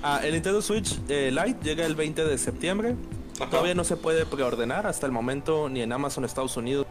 Ah, 0.02 0.22
el 0.24 0.34
Nintendo 0.34 0.62
Switch 0.62 1.00
eh, 1.08 1.32
Lite 1.32 1.60
llega 1.64 1.86
el 1.86 1.96
20 1.96 2.26
de 2.26 2.38
septiembre. 2.38 2.96
Todavía 3.50 3.74
no 3.74 3.84
se 3.84 3.98
puede 3.98 4.26
preordenar 4.26 4.86
hasta 4.88 5.06
el 5.06 5.12
momento 5.12 5.68
ni 5.68 5.82
en 5.82 5.92
Amazon 5.92 6.26
Estados 6.26 6.56
Unidos. 6.58 6.86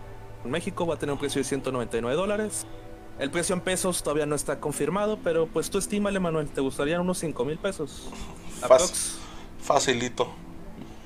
En 0.45 0.51
México 0.51 0.87
va 0.87 0.95
a 0.95 0.99
tener 0.99 1.13
un 1.13 1.19
precio 1.19 1.41
de 1.41 1.45
199 1.45 2.17
dólares. 2.17 2.67
El 3.21 3.31
precio 3.31 3.55
en 3.55 3.61
pesos 3.61 4.03
todavía 4.03 4.25
no 4.25 4.35
está 4.35 4.61
confirmado, 4.61 5.19
pero 5.23 5.47
pues 5.47 5.69
tú 5.69 5.77
estímale, 5.77 6.19
Manuel, 6.19 6.49
¿te 6.49 6.63
gustarían 6.63 7.03
unos 7.03 7.19
5 7.19 7.45
mil 7.45 7.59
pesos? 7.59 8.09
facilito. 9.63 10.33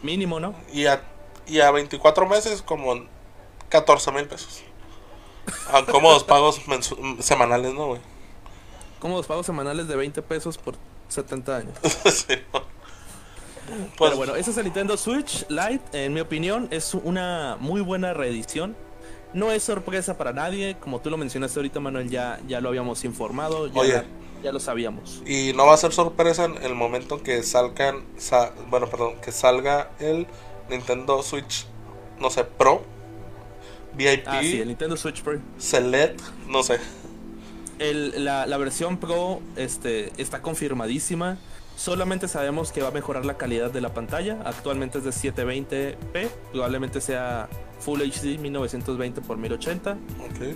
Mínimo, 0.00 0.38
¿no? 0.38 0.54
Y 0.72 0.86
a, 0.86 1.02
y 1.48 1.58
a 1.58 1.72
24 1.72 2.26
meses 2.28 2.62
como 2.62 3.04
14 3.68 4.12
mil 4.12 4.28
pesos. 4.28 4.62
A 5.72 5.84
cómodos 5.84 6.22
pagos 6.22 6.60
semanales, 7.18 7.74
¿no, 7.74 7.88
güey? 7.88 8.00
Cómodos 9.00 9.26
pagos 9.26 9.44
semanales 9.44 9.88
de 9.88 9.96
20 9.96 10.22
pesos 10.22 10.56
por 10.56 10.76
70 11.08 11.56
años. 11.56 11.74
Pues, 13.66 14.10
Pero 14.10 14.16
bueno, 14.18 14.36
ese 14.36 14.50
es 14.50 14.58
el 14.58 14.64
Nintendo 14.64 14.94
Switch 14.98 15.46
Lite. 15.48 16.04
En 16.04 16.12
mi 16.12 16.20
opinión, 16.20 16.68
es 16.70 16.92
una 16.92 17.56
muy 17.58 17.80
buena 17.80 18.12
reedición. 18.12 18.76
No 19.34 19.50
es 19.50 19.64
sorpresa 19.64 20.16
para 20.16 20.32
nadie, 20.32 20.76
como 20.78 21.00
tú 21.00 21.10
lo 21.10 21.16
mencionaste 21.16 21.58
ahorita, 21.58 21.80
Manuel, 21.80 22.08
ya, 22.08 22.40
ya 22.46 22.60
lo 22.60 22.68
habíamos 22.68 23.04
informado. 23.04 23.66
Ya, 23.66 23.80
Oye, 23.80 24.02
ya 24.44 24.52
lo 24.52 24.60
sabíamos. 24.60 25.22
Y 25.26 25.52
no 25.54 25.66
va 25.66 25.74
a 25.74 25.76
ser 25.76 25.92
sorpresa 25.92 26.44
en 26.44 26.62
el 26.62 26.74
momento 26.74 27.22
que 27.22 27.42
salgan, 27.42 28.04
bueno, 28.70 28.88
perdón, 28.88 29.14
que 29.20 29.32
salga 29.32 29.90
el 29.98 30.28
Nintendo 30.70 31.22
Switch, 31.22 31.66
no 32.20 32.30
sé, 32.30 32.44
Pro, 32.44 32.82
VIP. 33.96 34.22
Ah, 34.26 34.40
sí, 34.40 34.60
el 34.60 34.68
Nintendo 34.68 34.96
Switch 34.96 35.22
Pro. 35.22 35.40
Select, 35.58 36.20
no 36.48 36.62
sé. 36.62 36.78
El, 37.78 38.24
la, 38.24 38.46
la, 38.46 38.56
versión 38.56 38.98
Pro 38.98 39.40
este, 39.56 40.12
está 40.16 40.42
confirmadísima. 40.42 41.38
Solamente 41.76 42.28
sabemos 42.28 42.72
que 42.72 42.82
va 42.82 42.88
a 42.88 42.92
mejorar 42.92 43.24
la 43.24 43.36
calidad 43.36 43.70
de 43.70 43.80
la 43.80 43.92
pantalla. 43.92 44.38
Actualmente 44.44 44.98
es 44.98 45.04
de 45.04 45.10
720p. 45.10 46.28
Probablemente 46.52 47.00
sea 47.00 47.48
Full 47.80 48.00
HD 48.00 48.38
1920 48.38 49.20
x 49.20 49.36
1080. 49.36 49.98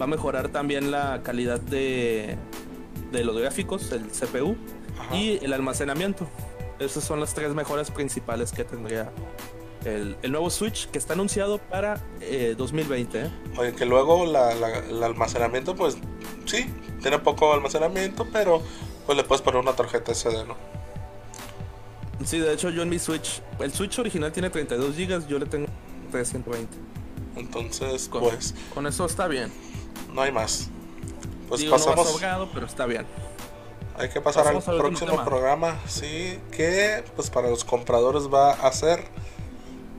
Va 0.00 0.04
a 0.04 0.08
mejorar 0.08 0.48
también 0.48 0.90
la 0.90 1.22
calidad 1.22 1.60
de, 1.60 2.36
de 3.12 3.24
los 3.24 3.36
gráficos, 3.36 3.90
el 3.92 4.08
CPU 4.08 4.56
y 5.12 5.44
el 5.44 5.52
almacenamiento. 5.52 6.28
Esas 6.78 7.04
son 7.04 7.20
las 7.20 7.34
tres 7.34 7.54
mejoras 7.54 7.90
principales 7.90 8.52
que 8.52 8.64
tendría 8.64 9.10
el, 9.84 10.16
nuevo 10.30 10.50
Switch 10.50 10.88
que 10.90 10.98
está 10.98 11.14
anunciado 11.14 11.58
para 11.58 12.00
2020. 12.56 13.20
Eh, 13.20 13.30
Oye, 13.56 13.74
que 13.74 13.84
luego 13.84 14.24
el 14.24 15.02
almacenamiento, 15.02 15.74
pues 15.74 15.96
sí, 16.44 16.72
tiene 17.02 17.18
poco 17.18 17.52
almacenamiento, 17.52 18.26
pero 18.32 18.62
pues 19.06 19.16
le 19.16 19.24
puedes 19.24 19.42
poner 19.42 19.60
una 19.60 19.74
tarjeta 19.74 20.14
SD, 20.14 20.46
¿no? 20.46 20.77
Sí, 22.24 22.38
de 22.38 22.52
hecho 22.52 22.70
yo 22.70 22.82
en 22.82 22.88
mi 22.88 22.98
Switch, 22.98 23.42
el 23.60 23.72
Switch 23.72 23.98
original 23.98 24.32
tiene 24.32 24.50
32 24.50 24.96
GB, 24.96 25.28
yo 25.28 25.38
le 25.38 25.46
tengo 25.46 25.66
320. 26.10 26.76
Entonces, 27.36 28.08
pues... 28.10 28.54
Con 28.74 28.86
eso 28.86 29.06
está 29.06 29.28
bien. 29.28 29.52
No 30.12 30.22
hay 30.22 30.32
más. 30.32 30.68
Pues 31.48 31.64
pasamos... 31.64 32.20
pero 32.52 32.66
está 32.66 32.86
bien. 32.86 33.06
Hay 33.96 34.08
que 34.08 34.20
pasar 34.20 34.46
al 34.46 34.62
próximo 34.62 35.24
programa, 35.24 35.80
sí, 35.86 36.38
que 36.52 37.02
pues 37.16 37.30
para 37.30 37.50
los 37.50 37.64
compradores 37.64 38.32
va 38.32 38.52
a 38.52 38.70
ser, 38.70 39.04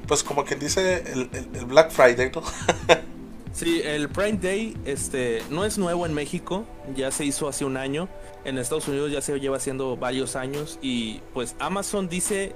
pues 0.08 0.24
como 0.24 0.46
quien 0.46 0.60
dice, 0.60 1.04
el, 1.12 1.30
el 1.54 1.66
Black 1.66 1.92
Friday, 1.92 2.32
¿no? 2.34 2.42
sí, 3.54 3.82
el 3.84 4.10
Prime 4.10 4.38
Day 4.38 4.78
este, 4.86 5.42
no 5.50 5.66
es 5.66 5.78
nuevo 5.78 6.06
en 6.06 6.14
México, 6.14 6.66
ya 6.96 7.12
se 7.12 7.26
hizo 7.26 7.48
hace 7.48 7.66
un 7.66 7.78
año 7.78 8.10
en 8.46 8.58
Estados 8.58 8.88
Unidos 8.88 9.12
ya 9.12 9.22
se 9.22 9.38
lleva 9.40 9.58
haciendo 9.58 9.98
varios 9.98 10.36
años 10.36 10.80
y 10.82 11.22
pues 11.34 11.56
Amazon 11.60 12.10
dice 12.10 12.56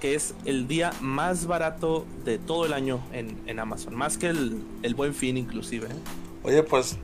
que 0.00 0.14
es 0.14 0.34
el 0.44 0.68
día 0.68 0.92
más 1.00 1.46
barato 1.46 2.04
de 2.24 2.38
todo 2.38 2.66
el 2.66 2.72
año 2.72 3.00
en, 3.12 3.58
Amazon, 3.58 3.94
más 3.94 4.18
que 4.18 4.28
el, 4.28 4.94
buen 4.94 5.14
fin 5.14 5.36
inclusive. 5.36 5.86
¿eh? 5.86 5.96
Oye, 6.42 6.62
pues 6.62 6.98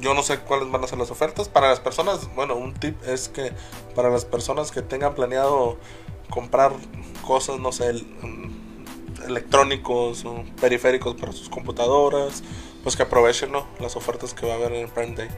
yo 0.00 0.14
no 0.14 0.22
sé 0.22 0.38
cuáles 0.40 0.70
van 0.70 0.82
a 0.82 0.86
ser 0.86 0.98
las 0.98 1.10
ofertas. 1.10 1.48
Para 1.48 1.68
las 1.68 1.80
personas, 1.80 2.34
bueno, 2.34 2.56
un 2.56 2.74
tip 2.74 2.96
es 3.06 3.28
que 3.28 3.52
para 3.94 4.10
las 4.10 4.24
personas 4.24 4.70
que 4.70 4.82
tengan 4.82 5.14
planeado 5.14 5.78
comprar 6.30 6.72
cosas, 7.26 7.60
no 7.60 7.72
sé, 7.72 7.92
electrónicos 9.26 10.24
o 10.24 10.44
periféricos 10.60 11.14
para 11.14 11.32
sus 11.32 11.48
computadoras, 11.48 12.42
pues 12.86 12.94
que 12.94 13.02
aprovechen 13.02 13.50
las 13.80 13.96
ofertas 13.96 14.32
que 14.32 14.46
va 14.46 14.52
a 14.52 14.56
haber 14.58 14.72
en 14.72 14.84
el 14.84 14.88
Prime 14.88 15.16
Day. 15.16 15.28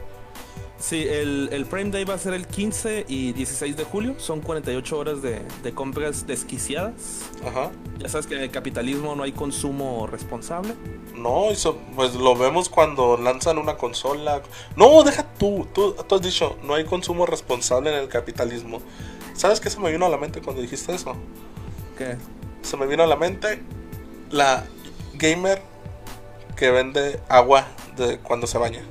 Sí, 0.77 1.07
el, 1.09 1.49
el, 1.51 1.65
Prime 1.65 1.89
Day 1.89 2.03
va 2.03 2.13
a 2.13 2.19
ser 2.19 2.35
el 2.35 2.45
15 2.45 3.05
y 3.07 3.33
16 3.33 3.75
de 3.75 3.85
julio. 3.85 4.13
Son 4.19 4.39
48 4.39 4.95
horas 4.95 5.23
de, 5.23 5.41
compras 5.73 6.27
desquiciadas. 6.27 7.23
Ajá. 7.43 7.71
Ya 7.97 8.07
sabes 8.07 8.27
que 8.27 8.35
en 8.35 8.41
el 8.41 8.51
capitalismo 8.51 9.15
no 9.15 9.23
hay 9.23 9.31
consumo 9.31 10.05
responsable. 10.05 10.75
No, 11.15 11.49
eso, 11.49 11.79
pues 11.95 12.13
lo 12.13 12.35
vemos 12.35 12.69
cuando 12.69 13.17
lanzan 13.17 13.57
una 13.57 13.77
consola. 13.77 14.43
No, 14.75 15.01
deja 15.01 15.23
tú, 15.23 15.67
tú, 15.73 15.95
tú 16.07 16.15
has 16.15 16.21
dicho, 16.21 16.55
no 16.61 16.75
hay 16.75 16.85
consumo 16.85 17.25
responsable 17.25 17.89
en 17.89 17.99
el 17.99 18.09
capitalismo. 18.09 18.79
¿Sabes 19.33 19.59
qué 19.59 19.71
se 19.71 19.79
me 19.79 19.91
vino 19.91 20.05
a 20.05 20.09
la 20.09 20.17
mente 20.17 20.39
cuando 20.39 20.61
dijiste 20.61 20.93
eso? 20.93 21.15
¿Qué? 21.97 22.15
Se 22.61 22.77
me 22.77 22.85
vino 22.85 23.01
a 23.01 23.07
la 23.07 23.15
mente 23.15 23.63
la 24.29 24.65
gamer 25.15 25.63
que 26.59 26.71
vende 26.71 27.21
agua 27.29 27.65
de 27.95 28.19
cuando 28.19 28.45
se 28.45 28.57
baña. 28.57 28.81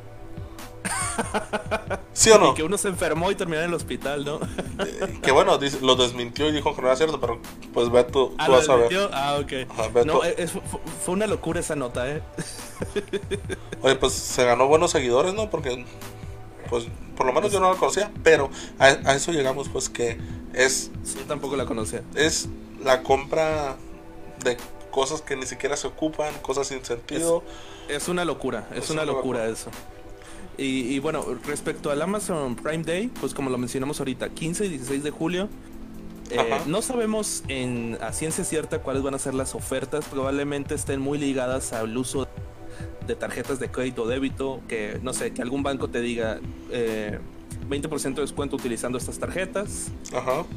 ¿Sí 2.14 2.30
o 2.30 2.38
no? 2.40 2.52
Y 2.52 2.54
que 2.54 2.62
uno 2.62 2.78
se 2.78 2.88
enfermó 2.88 3.30
y 3.30 3.34
terminó 3.34 3.60
en 3.60 3.68
el 3.68 3.74
hospital, 3.74 4.24
¿no? 4.24 4.40
Eh, 4.82 5.18
que 5.22 5.32
bueno, 5.32 5.58
lo 5.82 5.94
desmintió 5.96 6.48
y 6.48 6.52
dijo 6.52 6.74
que 6.74 6.80
no 6.80 6.88
era 6.88 6.96
cierto, 6.96 7.20
pero 7.20 7.40
pues 7.74 7.90
ve 7.90 8.04
tú, 8.04 8.34
ah, 8.38 8.48
vas 8.48 8.70
a 8.70 8.76
ver. 8.76 9.10
Ah, 9.12 9.38
ok. 9.38 10.06
no, 10.06 10.22
fue 11.04 11.14
una 11.14 11.26
locura 11.26 11.60
esa 11.60 11.76
nota, 11.76 12.10
¿eh? 12.10 12.22
Oye, 13.82 13.96
pues 13.96 14.14
se 14.14 14.46
ganó 14.46 14.66
buenos 14.66 14.90
seguidores, 14.90 15.34
¿no? 15.34 15.50
Porque, 15.50 15.84
pues, 16.70 16.86
por 17.18 17.26
lo 17.26 17.34
menos 17.34 17.52
yo 17.52 17.60
no 17.60 17.70
la 17.70 17.78
conocía, 17.78 18.10
pero 18.22 18.48
a, 18.78 18.88
eso 19.12 19.30
llegamos, 19.30 19.68
pues, 19.68 19.90
que 19.90 20.16
es... 20.54 20.90
Sí, 21.04 21.18
tampoco 21.28 21.54
la 21.56 21.66
conocía. 21.66 22.02
Es 22.14 22.48
la 22.82 23.02
compra 23.02 23.76
de 24.42 24.56
cosas 24.98 25.22
que 25.22 25.36
ni 25.36 25.46
siquiera 25.46 25.76
se 25.76 25.86
ocupan, 25.86 26.34
cosas 26.42 26.66
sin 26.66 26.84
sentido. 26.84 27.44
Es, 27.88 28.08
una 28.08 28.24
locura, 28.24 28.66
es, 28.74 28.90
una, 28.90 29.04
locura 29.04 29.46
eso. 29.46 29.70
Y, 30.56 30.98
bueno, 30.98 31.24
respecto 31.46 31.92
al 31.92 32.02
Amazon 32.02 32.56
Prime 32.56 32.82
Day, 32.82 33.06
pues 33.20 33.32
como 33.32 33.48
lo 33.48 33.58
mencionamos 33.58 34.00
ahorita, 34.00 34.30
15 34.30 34.66
y 34.66 34.68
16 34.70 35.04
de 35.04 35.10
julio, 35.12 35.48
eh, 36.32 36.58
no 36.66 36.82
sabemos 36.82 37.44
en, 37.46 37.96
a 38.00 38.12
ciencia 38.12 38.42
cierta 38.42 38.80
cuáles 38.80 39.04
van 39.04 39.14
a 39.14 39.20
ser 39.20 39.34
las 39.34 39.54
ofertas, 39.54 40.04
probablemente 40.06 40.74
estén 40.74 40.98
muy 40.98 41.16
ligadas 41.16 41.72
al 41.72 41.96
uso 41.96 42.26
de 43.06 43.14
tarjetas 43.14 43.60
de 43.60 43.70
crédito 43.70 44.02
o 44.02 44.08
débito, 44.08 44.62
que 44.66 44.98
no 45.00 45.12
sé, 45.12 45.32
que 45.32 45.42
algún 45.42 45.62
banco 45.62 45.86
te 45.86 46.00
diga 46.00 46.40
20% 46.40 46.72
eh, 46.72 48.14
de 48.14 48.20
descuento 48.20 48.56
utilizando 48.56 48.98
estas 48.98 49.20
tarjetas. 49.20 49.92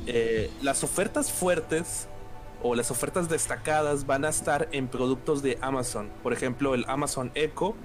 Eh, 0.08 0.50
las 0.64 0.84
ofertas 0.84 1.32
fuertes 1.32 2.08
o 2.64 2.76
las 2.76 2.92
ofertas 2.92 3.30
destacadas 3.30 4.06
van 4.06 4.26
a 4.26 4.30
estar 4.30 4.70
en 4.72 4.88
productos 4.88 5.42
de 5.42 5.58
Amazon, 5.62 6.10
por 6.24 6.34
ejemplo 6.34 6.74
el 6.74 6.86
Amazon 6.88 7.32
Echo 7.36 7.76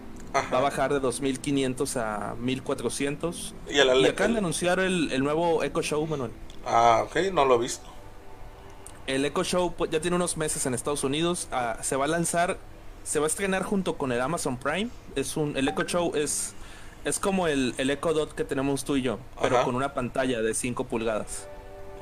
Va 0.52 0.58
a 0.58 0.60
bajar 0.60 0.92
de 0.92 1.00
2500 1.00 1.96
a 1.96 2.34
1400. 2.38 3.54
Y, 3.68 3.78
el, 3.78 4.00
y 4.00 4.06
acaban 4.06 4.32
de 4.32 4.38
anunciar 4.38 4.80
el, 4.80 5.10
el, 5.12 5.22
nuevo 5.22 5.62
Echo 5.62 5.82
Show, 5.82 6.06
Manuel. 6.06 6.30
Ah, 6.66 7.04
ok, 7.06 7.32
no 7.32 7.44
lo 7.44 7.54
he 7.56 7.58
visto. 7.58 7.86
El 9.06 9.24
Echo 9.24 9.44
Show 9.44 9.74
pues, 9.74 9.90
ya 9.90 10.00
tiene 10.00 10.16
unos 10.16 10.36
meses 10.36 10.66
en 10.66 10.74
Estados 10.74 11.04
Unidos. 11.04 11.48
Ah, 11.52 11.78
se 11.82 11.96
va 11.96 12.04
a 12.04 12.08
lanzar, 12.08 12.58
se 13.04 13.18
va 13.18 13.26
a 13.26 13.28
estrenar 13.28 13.62
junto 13.62 13.96
con 13.96 14.12
el 14.12 14.20
Amazon 14.20 14.56
Prime. 14.56 14.90
Es 15.14 15.36
un, 15.36 15.56
el 15.56 15.68
Echo 15.68 15.84
Show 15.84 16.12
es, 16.14 16.54
es 17.04 17.18
como 17.18 17.46
el, 17.46 17.74
el 17.78 17.90
Echo 17.90 18.12
Dot 18.12 18.34
que 18.34 18.44
tenemos 18.44 18.84
tú 18.84 18.96
y 18.96 19.02
yo, 19.02 19.18
pero 19.40 19.62
con 19.64 19.74
una 19.74 19.94
pantalla 19.94 20.42
de 20.42 20.54
5 20.54 20.84
pulgadas. 20.84 21.48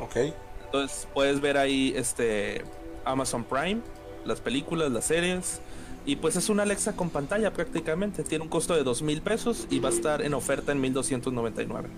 Ok. 0.00 0.34
Entonces 0.74 1.06
puedes 1.14 1.40
ver 1.40 1.56
ahí 1.56 1.92
este 1.94 2.64
Amazon 3.04 3.44
Prime, 3.44 3.80
las 4.24 4.40
películas, 4.40 4.90
las 4.90 5.04
series 5.04 5.60
y 6.04 6.16
pues 6.16 6.34
es 6.34 6.48
una 6.48 6.64
Alexa 6.64 6.96
con 6.96 7.10
pantalla 7.10 7.52
prácticamente. 7.52 8.24
Tiene 8.24 8.42
un 8.42 8.50
costo 8.50 8.74
de 8.74 8.82
dos 8.82 9.00
mil 9.00 9.22
pesos 9.22 9.68
y 9.70 9.78
va 9.78 9.90
a 9.90 9.92
estar 9.92 10.20
en 10.20 10.34
oferta 10.34 10.72
en 10.72 10.80
1299. 10.80 11.88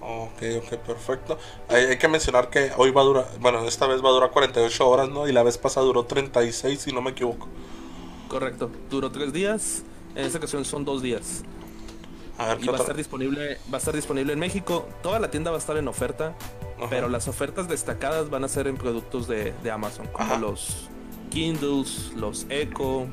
Ok, 0.00 0.42
ok, 0.64 0.78
perfecto. 0.80 1.38
Hay, 1.68 1.96
que 1.96 2.08
mencionar 2.08 2.50
que 2.50 2.72
hoy 2.76 2.90
va 2.90 3.02
a 3.02 3.04
durar, 3.04 3.28
bueno, 3.38 3.64
esta 3.68 3.86
vez 3.86 4.04
va 4.04 4.08
a 4.08 4.12
durar 4.12 4.32
48 4.32 4.88
horas, 4.88 5.08
¿no? 5.08 5.28
Y 5.28 5.32
la 5.32 5.44
vez 5.44 5.56
pasada 5.56 5.86
duró 5.86 6.04
36, 6.04 6.80
si 6.80 6.90
no 6.90 7.02
me 7.02 7.12
equivoco. 7.12 7.46
Correcto, 8.26 8.68
duró 8.90 9.12
tres 9.12 9.32
días. 9.32 9.84
En 10.16 10.24
esta 10.24 10.38
ocasión 10.38 10.64
son 10.64 10.84
dos 10.84 11.02
días. 11.02 11.44
A 12.36 12.48
ver, 12.48 12.64
y 12.64 12.66
va 12.66 12.78
a 12.78 12.80
estar 12.80 12.96
disponible, 12.96 13.58
va 13.72 13.76
a 13.76 13.78
estar 13.78 13.94
disponible 13.94 14.32
en 14.32 14.40
México. 14.40 14.88
Toda 15.04 15.20
la 15.20 15.30
tienda 15.30 15.52
va 15.52 15.56
a 15.56 15.60
estar 15.60 15.76
en 15.76 15.86
oferta, 15.86 16.34
pero 16.90 17.08
las 17.08 17.28
ofertas 17.28 17.68
destacadas 17.68 18.30
van 18.30 18.44
a 18.44 18.48
ser 18.48 18.66
en 18.66 18.76
productos 18.76 19.26
de, 19.28 19.54
Amazon, 19.70 20.06
como 20.08 20.36
los 20.36 20.88
Kindles, 21.30 22.12
los 22.16 22.46
Echo, 22.48 23.06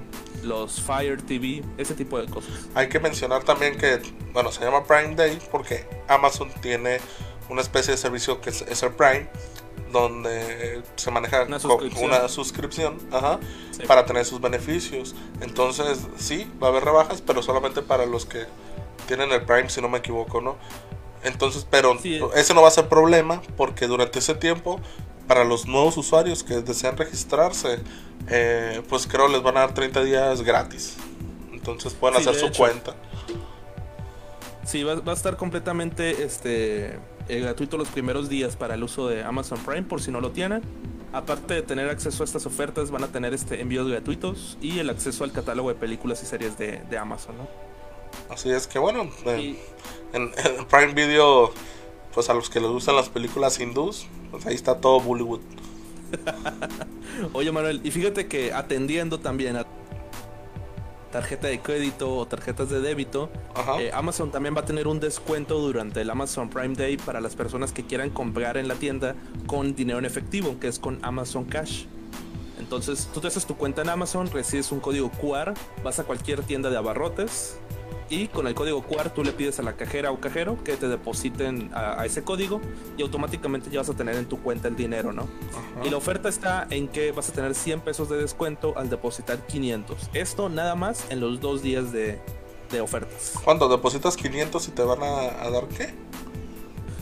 los 0.43 0.81
Fire 0.81 1.21
TV, 1.21 1.63
ese 1.77 1.93
tipo 1.93 2.19
de 2.19 2.27
cosas. 2.27 2.51
Hay 2.75 2.89
que 2.89 2.99
mencionar 2.99 3.43
también 3.43 3.77
que, 3.77 4.01
bueno, 4.33 4.51
se 4.51 4.63
llama 4.63 4.83
Prime 4.85 5.15
Day 5.15 5.39
porque 5.51 5.87
Amazon 6.07 6.51
tiene 6.61 6.99
una 7.49 7.61
especie 7.61 7.91
de 7.91 7.97
servicio 7.97 8.39
que 8.39 8.49
es, 8.49 8.83
el 8.83 8.91
Prime, 8.91 9.27
donde 9.91 10.83
se 10.95 11.11
maneja 11.11 11.43
una 11.43 11.59
suscripción, 12.29 12.97
para 13.87 14.05
tener 14.05 14.25
sus 14.25 14.39
beneficios. 14.39 15.15
Entonces, 15.41 15.99
sí, 16.17 16.49
va 16.61 16.67
a 16.67 16.69
haber 16.69 16.85
rebajas, 16.85 17.21
pero 17.21 17.41
solamente 17.43 17.81
para 17.81 18.05
los 18.05 18.25
que 18.25 18.45
tienen 19.07 19.31
el 19.31 19.43
Prime, 19.43 19.69
si 19.69 19.81
no 19.81 19.89
me 19.89 19.97
equivoco, 19.97 20.41
¿no? 20.41 20.57
Entonces, 21.23 21.67
pero 21.69 21.97
ese 22.35 22.53
no 22.53 22.61
va 22.61 22.67
a 22.67 22.71
ser 22.71 22.87
problema 22.87 23.41
porque 23.57 23.87
durante 23.87 24.19
ese 24.19 24.33
tiempo, 24.33 24.79
para 25.27 25.43
los 25.43 25.67
nuevos 25.67 25.97
usuarios 25.97 26.43
que 26.43 26.61
desean 26.61 26.97
registrarse, 26.97 27.79
eh, 28.27 28.81
pues 28.89 29.07
creo 29.07 29.27
les 29.27 29.41
van 29.41 29.57
a 29.57 29.61
dar 29.61 29.73
30 29.73 30.03
días 30.03 30.41
gratis. 30.41 30.97
Entonces 31.53 31.93
pueden 31.93 32.17
hacer 32.17 32.35
su 32.35 32.51
cuenta. 32.51 32.95
Sí, 34.65 34.83
va, 34.83 34.93
a 34.93 35.13
estar 35.13 35.37
completamente 35.37 36.23
este, 36.23 36.99
eh, 37.27 37.39
gratuito 37.39 37.77
los 37.77 37.87
primeros 37.89 38.29
días 38.29 38.55
para 38.55 38.75
el 38.75 38.83
uso 38.83 39.07
de 39.07 39.23
Amazon 39.23 39.59
Prime, 39.59 39.83
por 39.83 40.01
si 40.01 40.11
no 40.11 40.21
lo 40.21 40.31
tienen. 40.31 40.61
aparte 41.13 41.55
de 41.55 41.61
tener 41.61 41.89
acceso 41.89 42.23
a 42.23 42.25
estas 42.25 42.45
ofertas, 42.45 42.89
van 42.89 43.03
a 43.03 43.07
tener 43.07 43.33
este 43.33 43.59
envíos 43.59 43.87
gratuitos 43.87 44.57
y 44.61 44.79
el 44.79 44.89
acceso 44.89 45.25
al 45.25 45.33
catálogo 45.33 45.67
de 45.67 45.75
películas 45.75 46.23
y 46.23 46.25
series 46.25 46.57
de, 46.57 46.97
Amazon, 46.97 47.37
¿no? 47.37 47.70
Así 48.29 48.49
es 48.49 48.67
que 48.67 48.79
bueno, 48.79 49.09
en, 49.25 50.31
Prime 50.69 50.93
Video, 50.93 51.51
pues 52.13 52.29
a 52.29 52.33
los 52.33 52.49
que 52.49 52.59
les 52.59 52.69
gustan 52.69 52.95
las 52.95 53.09
películas 53.09 53.59
hindús, 53.59 54.07
pues 54.31 54.45
ahí 54.45 54.55
está 54.55 54.79
todo 54.79 54.99
Bollywood. 54.99 55.41
Oye 57.33 57.51
Manuel, 57.51 57.81
y 57.83 57.91
fíjate 57.91 58.27
que 58.27 58.53
atendiendo 58.53 59.19
también 59.19 59.57
a 59.57 59.65
tarjeta 61.11 61.47
de 61.47 61.59
crédito 61.59 62.15
o 62.15 62.25
tarjetas 62.25 62.69
de 62.69 62.79
débito, 62.79 63.29
eh, 63.79 63.91
Amazon 63.93 64.31
también 64.31 64.55
va 64.55 64.61
a 64.61 64.65
tener 64.65 64.87
un 64.87 64.99
descuento 64.99 65.59
durante 65.59 66.01
el 66.01 66.09
Amazon 66.09 66.49
Prime 66.49 66.73
Day 66.73 66.97
para 66.97 67.21
las 67.21 67.35
personas 67.35 67.71
que 67.73 67.85
quieran 67.85 68.09
comprar 68.09 68.57
en 68.57 68.67
la 68.67 68.75
tienda 68.75 69.15
con 69.45 69.75
dinero 69.75 69.99
en 69.99 70.05
efectivo, 70.05 70.57
que 70.59 70.67
es 70.67 70.79
con 70.79 70.99
Amazon 71.03 71.43
Cash. 71.45 71.85
Entonces, 72.59 73.09
tú 73.13 73.19
te 73.19 73.27
haces 73.27 73.45
tu 73.45 73.57
cuenta 73.57 73.81
en 73.81 73.89
Amazon, 73.89 74.29
recibes 74.31 74.71
un 74.71 74.79
código 74.79 75.11
QR, 75.11 75.53
vas 75.83 75.99
a 75.99 76.03
cualquier 76.03 76.43
tienda 76.43 76.69
de 76.69 76.77
abarrotes, 76.77 77.57
y 78.11 78.27
con 78.27 78.45
el 78.45 78.53
código 78.53 78.83
QR 78.83 79.09
tú 79.09 79.23
le 79.23 79.31
pides 79.31 79.57
a 79.59 79.63
la 79.63 79.77
cajera 79.77 80.11
o 80.11 80.19
cajero 80.19 80.61
que 80.65 80.75
te 80.75 80.89
depositen 80.89 81.71
a, 81.73 82.05
ese 82.05 82.23
código 82.23 82.59
y 82.97 83.03
automáticamente 83.03 83.69
ya 83.69 83.79
vas 83.79 83.89
a 83.89 83.93
tener 83.93 84.17
en 84.17 84.25
tu 84.25 84.41
cuenta 84.41 84.67
el 84.67 84.75
dinero, 84.75 85.13
¿no? 85.13 85.29
Y 85.83 85.89
la 85.89 85.95
oferta 85.95 86.27
está 86.27 86.67
en 86.69 86.89
que 86.89 87.13
vas 87.13 87.29
a 87.29 87.31
tener 87.31 87.55
100 87.55 87.79
pesos 87.79 88.09
de 88.09 88.17
descuento 88.17 88.77
al 88.77 88.89
depositar 88.89 89.47
500. 89.47 90.09
Esto 90.13 90.49
nada 90.49 90.75
más 90.75 91.05
en 91.09 91.21
los 91.21 91.39
dos 91.39 91.63
días 91.63 91.93
de, 91.93 92.19
ofertas. 92.81 93.33
¿Cuánto? 93.43 93.69
¿Depositas 93.69 94.17
500 94.17 94.67
y 94.67 94.71
te 94.71 94.83
van 94.83 94.99
a, 95.01 95.49
dar 95.49 95.67
qué? 95.69 95.93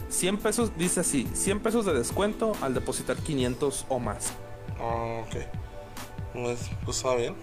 100 0.09 0.37
pesos, 0.37 0.71
dice 0.77 0.99
así, 0.99 1.27
100 1.33 1.59
pesos 1.59 1.85
de 1.85 1.93
descuento 1.93 2.53
al 2.61 2.75
depositar 2.75 3.17
500 3.17 3.85
o 3.89 3.99
más. 3.99 4.33
Ah, 4.79 5.23
ok. 5.25 5.35
Pues, 6.33 6.69
pues 6.85 6.97
está 6.97 7.15
bien. 7.15 7.35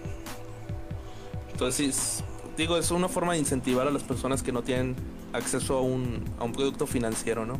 Entonces, 1.51 2.23
digo, 2.57 2.77
es 2.77 2.91
una 2.91 3.07
forma 3.07 3.33
de 3.33 3.39
incentivar 3.39 3.87
a 3.87 3.91
las 3.91 4.03
personas 4.03 4.43
que 4.43 4.51
no 4.51 4.63
tienen 4.63 4.95
acceso 5.31 5.77
a 5.77 5.81
un, 5.81 6.25
a 6.39 6.43
un 6.43 6.51
producto 6.51 6.87
financiero, 6.87 7.45
¿no? 7.45 7.57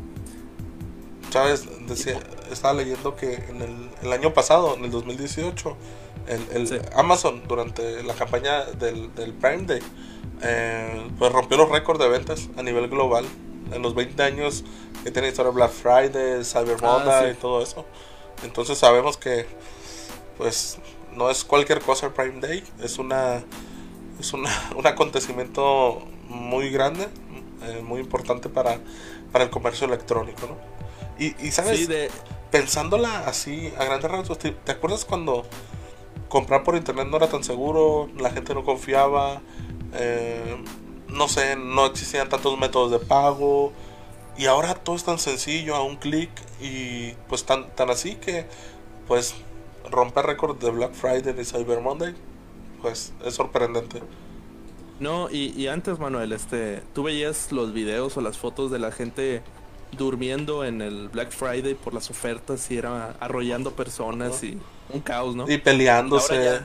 Sabes, 1.29 1.67
decía, 1.87 2.19
estaba 2.51 2.73
leyendo 2.73 3.15
que 3.15 3.35
en 3.35 3.61
el, 3.61 3.89
el, 4.01 4.13
año 4.13 4.33
pasado, 4.33 4.75
en 4.75 4.85
el 4.85 4.91
2018, 4.91 5.77
el, 6.27 6.69
el 6.69 6.81
Amazon 6.95 7.43
durante 7.47 8.01
la 8.03 8.15
campaña 8.15 8.63
del, 8.65 9.13
del 9.13 9.33
Prime 9.33 9.63
Day, 9.63 9.81
eh, 10.41 11.07
pues 11.17 11.31
rompió 11.31 11.57
los 11.57 11.69
récords 11.69 11.99
de 11.99 12.09
ventas 12.09 12.49
a 12.57 12.63
nivel 12.63 12.87
global 12.87 13.25
en 13.71 13.81
los 13.81 13.93
20 13.93 14.21
años 14.23 14.63
que 15.03 15.11
tiene 15.11 15.27
historia 15.29 15.51
Black 15.51 15.71
Friday, 15.71 16.43
Cyber 16.43 16.77
ah, 16.81 16.99
Monday 17.03 17.31
y 17.31 17.35
todo 17.35 17.61
eso. 17.61 17.85
Entonces 18.43 18.77
sabemos 18.77 19.17
que 19.17 19.45
pues 20.37 20.77
no 21.13 21.29
es 21.29 21.43
cualquier 21.43 21.81
cosa 21.81 22.07
el 22.07 22.13
Prime 22.13 22.39
Day, 22.39 22.63
es 22.81 22.99
una 22.99 23.43
es 24.19 24.33
un 24.33 24.47
acontecimiento 24.85 26.01
muy 26.29 26.69
grande, 26.69 27.07
eh, 27.63 27.81
muy 27.83 27.99
importante 27.99 28.49
para, 28.49 28.79
para 29.31 29.45
el 29.45 29.49
comercio 29.49 29.87
electrónico, 29.87 30.47
¿no? 30.47 30.55
Y, 31.19 31.35
y 31.45 31.51
sabes, 31.51 31.89
pensándola 32.51 33.27
así 33.27 33.73
a 33.77 33.85
grandes 33.85 34.09
rasgos, 34.09 34.37
¿te, 34.37 34.53
acuerdas 34.71 35.03
cuando 35.03 35.45
comprar 36.29 36.63
por 36.63 36.75
internet 36.75 37.07
no 37.07 37.17
era 37.17 37.27
tan 37.27 37.43
seguro, 37.43 38.09
la 38.17 38.29
gente 38.29 38.53
no 38.53 38.63
confiaba, 38.63 39.41
eh, 39.93 40.63
no 41.07 41.27
sé, 41.27 41.55
no 41.55 41.87
existían 41.87 42.29
tantos 42.29 42.57
métodos 42.59 42.91
de 42.91 42.99
pago, 42.99 43.73
y 44.37 44.45
ahora 44.45 44.75
todo 44.75 44.95
es 44.95 45.03
tan 45.03 45.17
sencillo, 45.17 45.75
a 45.75 45.83
un 45.83 45.95
clic, 45.95 46.29
y 46.61 47.13
pues 47.27 47.45
tan, 47.45 47.71
tan 47.71 47.89
así 47.89 48.15
que, 48.15 48.45
pues, 49.07 49.33
romper 49.89 50.27
récord 50.27 50.57
de 50.57 50.69
Black 50.69 50.93
Friday 50.93 51.33
y 51.39 51.45
Cyber 51.45 51.81
Monday 51.81 52.13
pues 52.81 53.13
es 53.23 53.33
sorprendente. 53.35 54.01
No, 54.99 55.29
y, 55.29 55.67
antes, 55.67 55.99
Manuel, 55.99 56.33
este, 56.33 56.81
tú 56.95 57.03
veías 57.03 57.51
los 57.51 57.71
videos 57.71 58.17
o 58.17 58.21
las 58.21 58.37
fotos 58.37 58.71
de 58.71 58.79
la 58.79 58.91
gente 58.91 59.43
durmiendo 59.91 60.65
en 60.65 60.81
el 60.81 61.09
Black 61.09 61.31
Friday 61.31 61.75
por 61.75 61.93
las 61.93 62.09
ofertas 62.09 62.69
y 62.71 62.77
era 62.77 63.15
arrollando 63.19 63.71
personas 63.71 64.43
y 64.43 64.59
un 64.89 65.01
caos, 65.01 65.35
¿no? 65.35 65.49
Y 65.49 65.59
peleándose. 65.59 66.61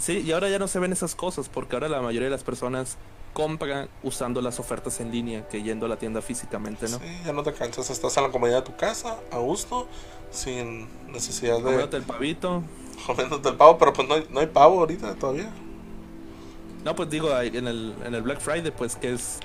sí, 0.00 0.22
y 0.24 0.32
ahora 0.32 0.48
ya 0.48 0.58
no 0.58 0.68
se 0.68 0.78
ven 0.78 0.92
esas 0.92 1.14
cosas 1.14 1.48
porque 1.48 1.76
ahora 1.76 1.88
la 1.88 2.00
mayoría 2.00 2.26
de 2.26 2.30
las 2.30 2.44
personas 2.44 2.96
compran 3.32 3.88
usando 4.02 4.40
las 4.40 4.58
ofertas 4.60 5.00
en 5.00 5.10
línea 5.10 5.46
que 5.48 5.62
yendo 5.62 5.86
a 5.86 5.88
la 5.88 5.96
tienda 5.96 6.22
físicamente, 6.22 6.88
¿no? 6.88 6.98
Sí, 6.98 7.04
ya 7.24 7.32
no 7.32 7.42
te 7.42 7.52
cansas, 7.52 7.90
estás 7.90 8.16
en 8.16 8.22
la 8.22 8.30
comodidad 8.30 8.64
de 8.64 8.70
tu 8.70 8.76
casa, 8.76 9.18
a 9.30 9.38
gusto, 9.38 9.86
sin 10.30 10.88
necesidad 11.12 11.58
de... 11.58 11.62
Comiéndote 11.62 11.96
el 11.96 12.02
pavito. 12.04 12.62
Comiéndote 13.06 13.48
el 13.48 13.56
pavo, 13.56 13.78
pero 13.78 13.92
pues 13.92 14.08
no 14.08 14.14
hay, 14.14 14.26
no 14.30 14.40
hay 14.40 14.46
pavo 14.46 14.80
ahorita 14.80 15.14
todavía. 15.14 15.50
No, 16.84 16.94
pues 16.94 17.10
digo, 17.10 17.30
en 17.38 17.66
el, 17.66 17.94
en 18.04 18.14
el 18.14 18.22
Black 18.22 18.40
Friday, 18.40 18.70
pues 18.70 18.96
que 18.96 19.12
es 19.12 19.40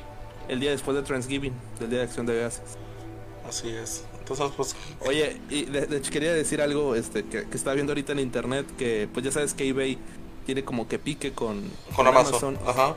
el 0.47 0.59
día 0.59 0.71
después 0.71 0.95
de 0.95 1.03
Thanksgiving, 1.03 1.53
del 1.79 1.89
Día 1.89 1.99
de 1.99 2.05
Acción 2.05 2.25
de 2.25 2.35
Gracias. 2.35 2.77
Así 3.47 3.69
es. 3.69 4.05
Entonces, 4.19 4.51
pues... 4.55 4.75
Oye, 5.05 5.41
y 5.49 5.65
de, 5.65 5.97
hecho 5.97 6.11
quería 6.11 6.33
decir 6.33 6.61
algo 6.61 6.95
este, 6.95 7.25
que, 7.25 7.47
que 7.47 7.57
estaba 7.57 7.73
viendo 7.73 7.91
ahorita 7.91 8.13
en 8.13 8.19
internet, 8.19 8.65
que 8.77 9.09
pues 9.11 9.25
ya 9.25 9.31
sabes 9.31 9.53
que 9.53 9.67
eBay 9.67 9.97
tiene 10.45 10.63
como 10.63 10.87
que 10.87 10.99
pique 10.99 11.33
con, 11.33 11.69
con, 11.95 12.07
Amazon. 12.07 12.57
Ajá 12.65 12.95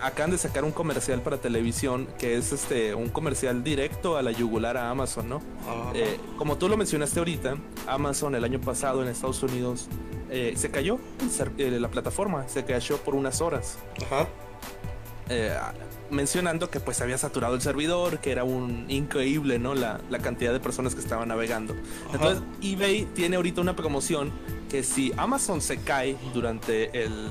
acaban 0.00 0.30
de 0.30 0.38
sacar 0.38 0.64
un 0.64 0.72
comercial 0.72 1.20
para 1.22 1.38
televisión 1.38 2.08
que 2.18 2.36
es 2.36 2.52
este 2.52 2.94
un 2.94 3.08
comercial 3.08 3.62
directo 3.62 4.16
a 4.16 4.22
la 4.22 4.32
yugular 4.32 4.76
a 4.76 4.90
Amazon, 4.90 5.28
¿no? 5.28 5.42
Ah. 5.68 5.92
Eh, 5.94 6.18
como 6.36 6.56
tú 6.56 6.68
lo 6.68 6.76
mencionaste 6.76 7.18
ahorita, 7.18 7.56
Amazon 7.86 8.34
el 8.34 8.44
año 8.44 8.60
pasado 8.60 9.02
en 9.02 9.08
Estados 9.08 9.42
Unidos 9.42 9.88
eh, 10.30 10.54
se 10.56 10.70
cayó 10.70 10.98
eh, 11.58 11.78
la 11.80 11.88
plataforma, 11.88 12.48
se 12.48 12.64
cayó 12.64 12.98
por 12.98 13.14
unas 13.14 13.40
horas. 13.40 13.78
Ajá. 14.04 14.28
mencionando 16.08 16.70
que 16.70 16.78
pues 16.78 17.00
había 17.00 17.18
saturado 17.18 17.56
el 17.56 17.60
servidor, 17.60 18.20
que 18.20 18.30
era 18.30 18.44
un 18.44 18.86
increíble, 18.88 19.58
¿no? 19.58 19.74
La, 19.74 20.00
la 20.08 20.18
cantidad 20.20 20.52
de 20.52 20.60
personas 20.60 20.94
que 20.94 21.00
estaban 21.00 21.28
navegando. 21.28 21.74
Entonces, 22.12 22.44
eBay 22.62 23.06
tiene 23.14 23.36
ahorita 23.36 23.60
una 23.60 23.74
promoción 23.74 24.32
que 24.70 24.82
si 24.82 25.12
Amazon 25.16 25.60
se 25.60 25.78
cae 25.78 26.16
durante 26.32 27.02
el, 27.02 27.30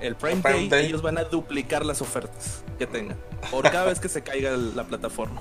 el 0.00 0.16
Prime, 0.16 0.68
Day, 0.68 0.86
ellos 0.86 1.02
van 1.02 1.18
a 1.18 1.24
duplicar 1.24 1.84
las 1.84 2.02
ofertas 2.02 2.62
que 2.78 2.86
tengan. 2.86 3.16
Por 3.50 3.64
cada 3.70 3.84
vez 3.84 4.00
que 4.00 4.08
se 4.08 4.22
caiga 4.22 4.56
la 4.56 4.84
plataforma. 4.84 5.40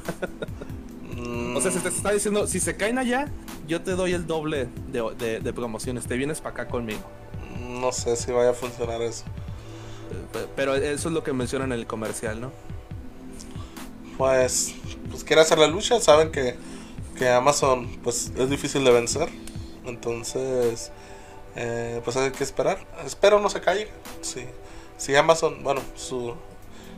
o 1.55 1.61
sea, 1.61 1.71
se 1.71 1.79
te 1.79 1.89
está 1.89 2.11
diciendo, 2.11 2.47
si 2.47 2.59
se 2.59 2.75
caen 2.75 2.97
allá, 2.97 3.27
yo 3.67 3.81
te 3.81 3.91
doy 3.91 4.13
el 4.13 4.27
doble 4.27 4.67
de, 4.91 5.53
promociones. 5.53 6.05
Te 6.07 6.15
vienes 6.17 6.41
para 6.41 6.53
acá 6.53 6.67
conmigo. 6.67 7.01
No 7.59 7.91
sé 7.91 8.15
si 8.15 8.31
vaya 8.31 8.51
a 8.51 8.53
funcionar 8.53 9.01
eso. 9.01 9.25
Pero 10.55 10.75
eso 10.75 11.07
es 11.09 11.13
lo 11.13 11.23
que 11.23 11.33
mencionan 11.33 11.71
en 11.71 11.79
el 11.79 11.87
comercial, 11.87 12.39
¿no? 12.39 12.51
Pues, 14.17 14.75
pues 15.09 15.23
quiere 15.23 15.41
hacer 15.41 15.57
la 15.57 15.67
lucha. 15.67 15.99
Saben 15.99 16.31
que, 16.31 16.55
que 17.17 17.29
Amazon 17.29 17.97
pues 18.03 18.31
es 18.37 18.49
difícil 18.49 18.83
de 18.83 18.91
vencer. 18.91 19.29
Entonces 19.85 20.91
eh, 21.55 22.01
pues 22.03 22.17
hay 22.17 22.31
que 22.31 22.43
esperar. 22.43 22.85
Espero 23.05 23.39
no 23.39 23.49
se 23.49 23.61
caiga. 23.61 23.91
Si, 24.21 24.45
si 24.97 25.15
Amazon, 25.15 25.63
bueno, 25.63 25.81
su, 25.95 26.33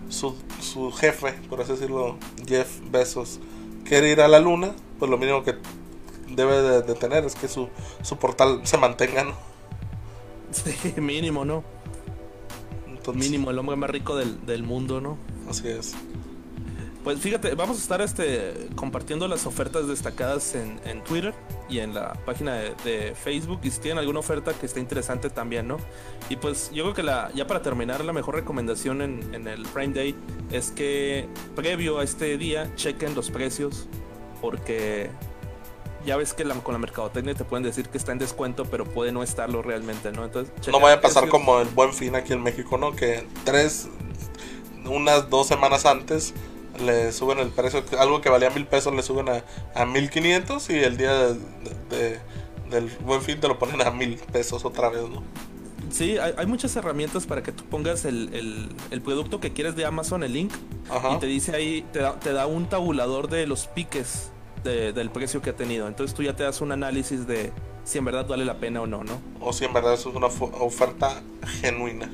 su, 0.09 0.35
su 0.61 0.91
jefe, 0.91 1.33
por 1.49 1.61
así 1.61 1.73
decirlo, 1.73 2.17
Jeff 2.47 2.79
Bezos, 2.91 3.39
quiere 3.83 4.11
ir 4.11 4.21
a 4.21 4.27
la 4.27 4.39
luna, 4.39 4.73
pues 4.99 5.09
lo 5.09 5.17
mínimo 5.17 5.43
que 5.43 5.55
debe 6.29 6.81
de, 6.81 6.95
tener 6.95 7.25
es 7.25 7.35
que 7.35 7.47
su, 7.47 7.69
su 8.01 8.17
portal 8.17 8.61
se 8.63 8.77
mantenga, 8.77 9.23
¿no? 9.23 9.35
Sí, 10.51 10.93
mínimo, 11.01 11.43
¿no? 11.43 11.63
mínimo, 13.13 13.51
el 13.51 13.59
hombre 13.59 13.75
más 13.75 13.89
rico 13.89 14.15
del, 14.15 14.45
del 14.45 14.63
mundo, 14.63 14.99
¿no? 15.01 15.17
Así 15.49 15.67
es. 15.67 15.93
Pues 17.05 17.19
fíjate, 17.19 17.53
vamos 17.53 17.77
a 17.77 17.81
estar 17.81 18.01
este, 18.01 18.67
compartiendo 18.75 19.27
las 19.27 19.45
ofertas 19.45 19.87
destacadas 19.87 20.55
en, 20.55 20.79
en 20.85 21.03
Twitter 21.03 21.35
y 21.69 21.77
en 21.77 21.93
la 21.93 22.13
página 22.25 22.55
de, 22.55 23.13
Facebook. 23.13 23.59
Y 23.61 23.69
si 23.69 23.79
tienen 23.79 23.99
alguna 23.99 24.21
oferta 24.21 24.53
que 24.53 24.65
esté 24.65 24.79
interesante 24.79 25.29
también, 25.29 25.67
¿no? 25.67 25.77
Y 26.29 26.37
pues 26.37 26.71
yo 26.73 26.83
creo 26.83 26.95
que 26.95 27.03
la, 27.03 27.29
ya 27.35 27.45
para 27.45 27.61
terminar, 27.61 28.03
la 28.03 28.11
mejor 28.11 28.33
recomendación 28.33 29.03
en, 29.03 29.35
en 29.35 29.47
el 29.47 29.67
Prime 29.67 29.93
Day 29.93 30.15
es 30.51 30.71
que 30.71 31.27
previo 31.55 31.99
a 31.99 32.03
este 32.03 32.39
día 32.39 32.73
chequen 32.75 33.13
los 33.13 33.29
precios. 33.29 33.87
Porque 34.41 35.11
ya 36.07 36.17
ves 36.17 36.33
que 36.33 36.43
con 36.43 36.73
la 36.73 36.79
mercadotecnia 36.79 37.35
te 37.35 37.43
pueden 37.43 37.61
decir 37.61 37.87
que 37.87 37.99
está 37.99 38.13
en 38.13 38.17
descuento, 38.17 38.65
pero 38.65 38.83
puede 38.83 39.11
no 39.11 39.21
estarlo 39.21 39.61
realmente, 39.61 40.11
¿no? 40.11 40.25
Entonces, 40.25 40.51
no 40.69 40.79
vaya 40.79 40.95
a 40.95 41.01
pasar 41.01 41.29
como 41.29 41.59
el 41.59 41.67
buen 41.67 41.93
fin 41.93 42.15
aquí 42.15 42.33
en 42.33 42.41
México, 42.41 42.79
¿no? 42.79 42.95
Que 42.95 43.27
tres, 43.43 43.89
unas 44.85 45.29
dos 45.29 45.45
semanas 45.45 45.85
antes 45.85 46.33
le 46.79 47.11
suben 47.11 47.39
el 47.39 47.49
precio, 47.49 47.83
algo 47.99 48.21
que 48.21 48.29
valía 48.29 48.49
mil 48.49 48.65
pesos 48.65 48.93
le 48.93 49.03
suben 49.03 49.29
a, 49.29 49.43
a 49.73 49.85
mil 49.85 50.09
quinientos 50.09 50.69
y 50.69 50.75
el 50.75 50.97
día 50.97 51.13
de, 51.13 52.19
del 52.69 52.89
buen 53.05 53.21
fin 53.21 53.39
te 53.39 53.47
lo 53.47 53.59
ponen 53.59 53.81
a 53.81 53.91
mil 53.91 54.15
pesos 54.31 54.65
otra 54.65 54.89
vez, 54.89 55.03
¿no? 55.03 55.23
Sí, 55.89 56.17
hay, 56.17 56.45
muchas 56.45 56.75
herramientas 56.75 57.25
para 57.25 57.43
que 57.43 57.51
tú 57.51 57.63
pongas 57.63 58.05
el, 58.05 58.69
el, 58.89 59.01
producto 59.01 59.39
que 59.39 59.53
quieres 59.53 59.75
de 59.75 59.85
Amazon, 59.85 60.23
el 60.23 60.33
link, 60.33 60.51
y 61.13 61.19
te 61.19 61.27
dice 61.27 61.55
ahí, 61.55 61.85
te 61.93 61.99
da, 61.99 62.19
te 62.19 62.33
da 62.33 62.47
un 62.47 62.67
tabulador 62.67 63.29
de 63.29 63.45
los 63.45 63.67
piques 63.67 64.31
del 64.63 65.09
precio 65.11 65.41
que 65.41 65.51
ha 65.51 65.55
tenido. 65.55 65.87
Entonces 65.87 66.15
tú 66.15 66.23
ya 66.23 66.35
te 66.35 66.43
das 66.43 66.59
un 66.61 66.71
análisis 66.71 67.27
de, 67.27 67.51
si 67.83 67.99
en 67.99 68.05
verdad 68.05 68.27
vale 68.27 68.45
la 68.45 68.57
pena 68.57 68.81
o 68.81 68.87
no, 68.87 69.03
¿no? 69.03 69.21
O 69.39 69.53
si 69.53 69.63
en 69.65 69.73
verdad 69.73 69.93
es 69.93 70.05
una 70.05 70.27
oferta 70.27 71.21
genuina. 71.61 72.09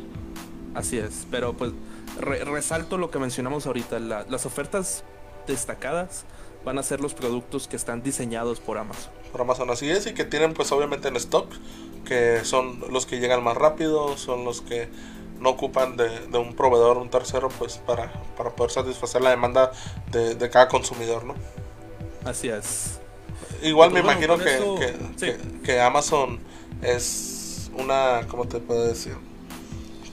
Así 0.76 0.97
es, 0.97 1.26
pero 1.32 1.54
pues 1.54 1.71
resalto 2.19 2.97
lo 2.97 3.12
que 3.12 3.19
mencionamos 3.19 3.65
ahorita, 3.65 4.00
las 4.00 4.45
ofertas 4.45 5.04
destacadas 5.47 6.26
van 6.63 6.78
a 6.78 6.84
ser 6.84 7.02
los 7.02 7.13
productos 7.13 7.67
que 7.67 7.76
están 7.76 8.04
diseñados 8.04 8.60
por 8.60 8.78
Amazon. 8.78 9.12
Por 9.32 9.41
Amazon, 9.41 9.69
así 9.69 9.89
es, 9.89 10.06
y 10.08 10.13
que 10.13 10.26
tienen 10.26 10.54
pues 10.54 10.71
obviamente 10.71 11.08
en 11.08 11.15
stock, 11.15 11.47
que 12.06 12.43
son 12.43 12.84
los 12.91 13.06
que 13.06 13.19
llegan 13.19 13.43
más 13.43 13.58
rápido, 13.58 14.17
son 14.17 14.45
los 14.45 14.62
que 14.62 14.89
no 15.39 15.50
ocupan 15.50 15.97
de, 15.97 16.38
un 16.38 16.56
proveedor, 16.56 16.97
un 16.97 17.10
tercero, 17.10 17.50
pues 17.50 17.78
para, 17.78 18.12
para 18.38 18.52
poder 18.52 18.71
satisfacer 18.71 19.21
la 19.21 19.32
demanda 19.32 19.71
de, 20.12 20.50
cada 20.50 20.67
consumidor, 20.67 21.24
¿no? 21.24 21.34
Así 22.24 22.50
es. 22.50 23.00
Igual 23.63 23.91
me 23.91 24.04
pues, 24.04 24.13
imagino 24.13 24.38
que, 24.38 25.38
que, 25.63 25.82
Amazon 25.82 26.39
es 26.84 27.71
una, 27.76 28.28
¿cómo 28.28 28.47
te 28.47 28.60
puedo 28.60 28.88
decir? 28.88 29.15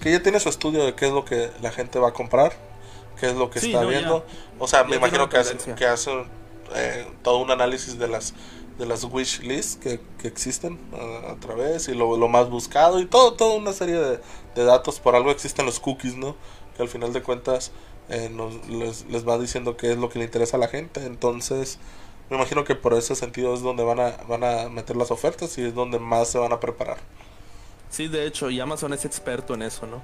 Que 0.01 0.13
ya 0.13 0.23
tiene 0.23 0.41
su 0.41 0.49
estudio 0.49 0.85
de 0.85 0.95
qué 0.95 1.07
es 1.07 1.13
lo 1.13 1.25
que 1.25 1.51
la 1.61 1.71
gente 1.71 1.99
va 1.99 2.09
a 2.09 2.13
comprar, 2.13 2.53
qué 3.19 3.27
es 3.27 3.35
lo 3.35 3.51
que 3.51 3.59
está 3.59 3.85
viendo. 3.85 4.25
O 4.59 4.69
sea, 4.69 4.85
me 4.85 4.97
imagino 4.97 5.29
que 5.29 5.39
hace, 5.39 5.57
que 5.75 5.87
hace 5.87 6.11
eh, 6.75 7.07
todo 7.23 7.39
un 7.39 7.51
análisis 7.51 7.99
de 7.99 8.09
las 8.09 8.35
de 8.79 8.87
las 8.87 9.05
wish 9.05 9.41
lists 9.41 9.77
que, 9.77 10.01
existen 10.27 10.79
a, 11.27 11.35
través 11.41 11.89
y 11.89 11.95
lo, 11.95 12.17
lo, 12.17 12.29
más 12.29 12.49
buscado 12.49 13.01
y 13.01 13.07
todo, 13.07 13.35
toda 13.35 13.57
una 13.57 13.73
serie 13.73 13.97
de, 13.97 14.65
datos. 14.65 15.01
Por 15.01 15.15
algo 15.15 15.31
existen 15.31 15.67
los 15.67 15.81
cookies, 15.81 16.17
¿no? 16.17 16.37
Que 16.77 16.83
al 16.83 16.89
final 16.89 17.13
de 17.13 17.23
cuentas 17.23 17.73
eh, 18.09 18.31
les, 18.69 19.07
les, 19.07 19.29
va 19.29 19.39
diciendo 19.39 19.77
qué 19.77 19.93
es 19.93 19.99
lo 19.99 20.09
que 20.09 20.19
le 20.21 20.25
interesa 20.25 20.57
a 20.57 20.61
la 20.61 20.69
gente. 20.69 21.05
Entonces, 21.05 21.79
me 22.31 22.37
imagino 22.37 22.65
que 22.65 22.75
por 22.75 22.95
ese 22.95 23.15
sentido 23.17 23.55
es 23.55 23.63
donde 23.63 23.83
van 23.83 24.01
a, 24.01 24.17
van 24.29 24.45
a 24.45 24.69
meter 24.69 24.97
las 24.97 25.11
ofertas 25.11 25.59
y 25.59 25.65
es 25.65 25.75
donde 25.75 25.99
más 25.99 26.29
se 26.29 26.39
van 26.39 26.53
a 26.53 26.61
preparar. 26.61 26.99
Sí, 27.91 28.09
de 28.09 28.27
hecho, 28.27 28.51
y 28.51 28.61
Amazon 28.61 28.93
es 28.93 29.05
experto 29.05 29.55
en 29.55 29.63
eso, 29.63 29.87
¿no? 29.87 30.03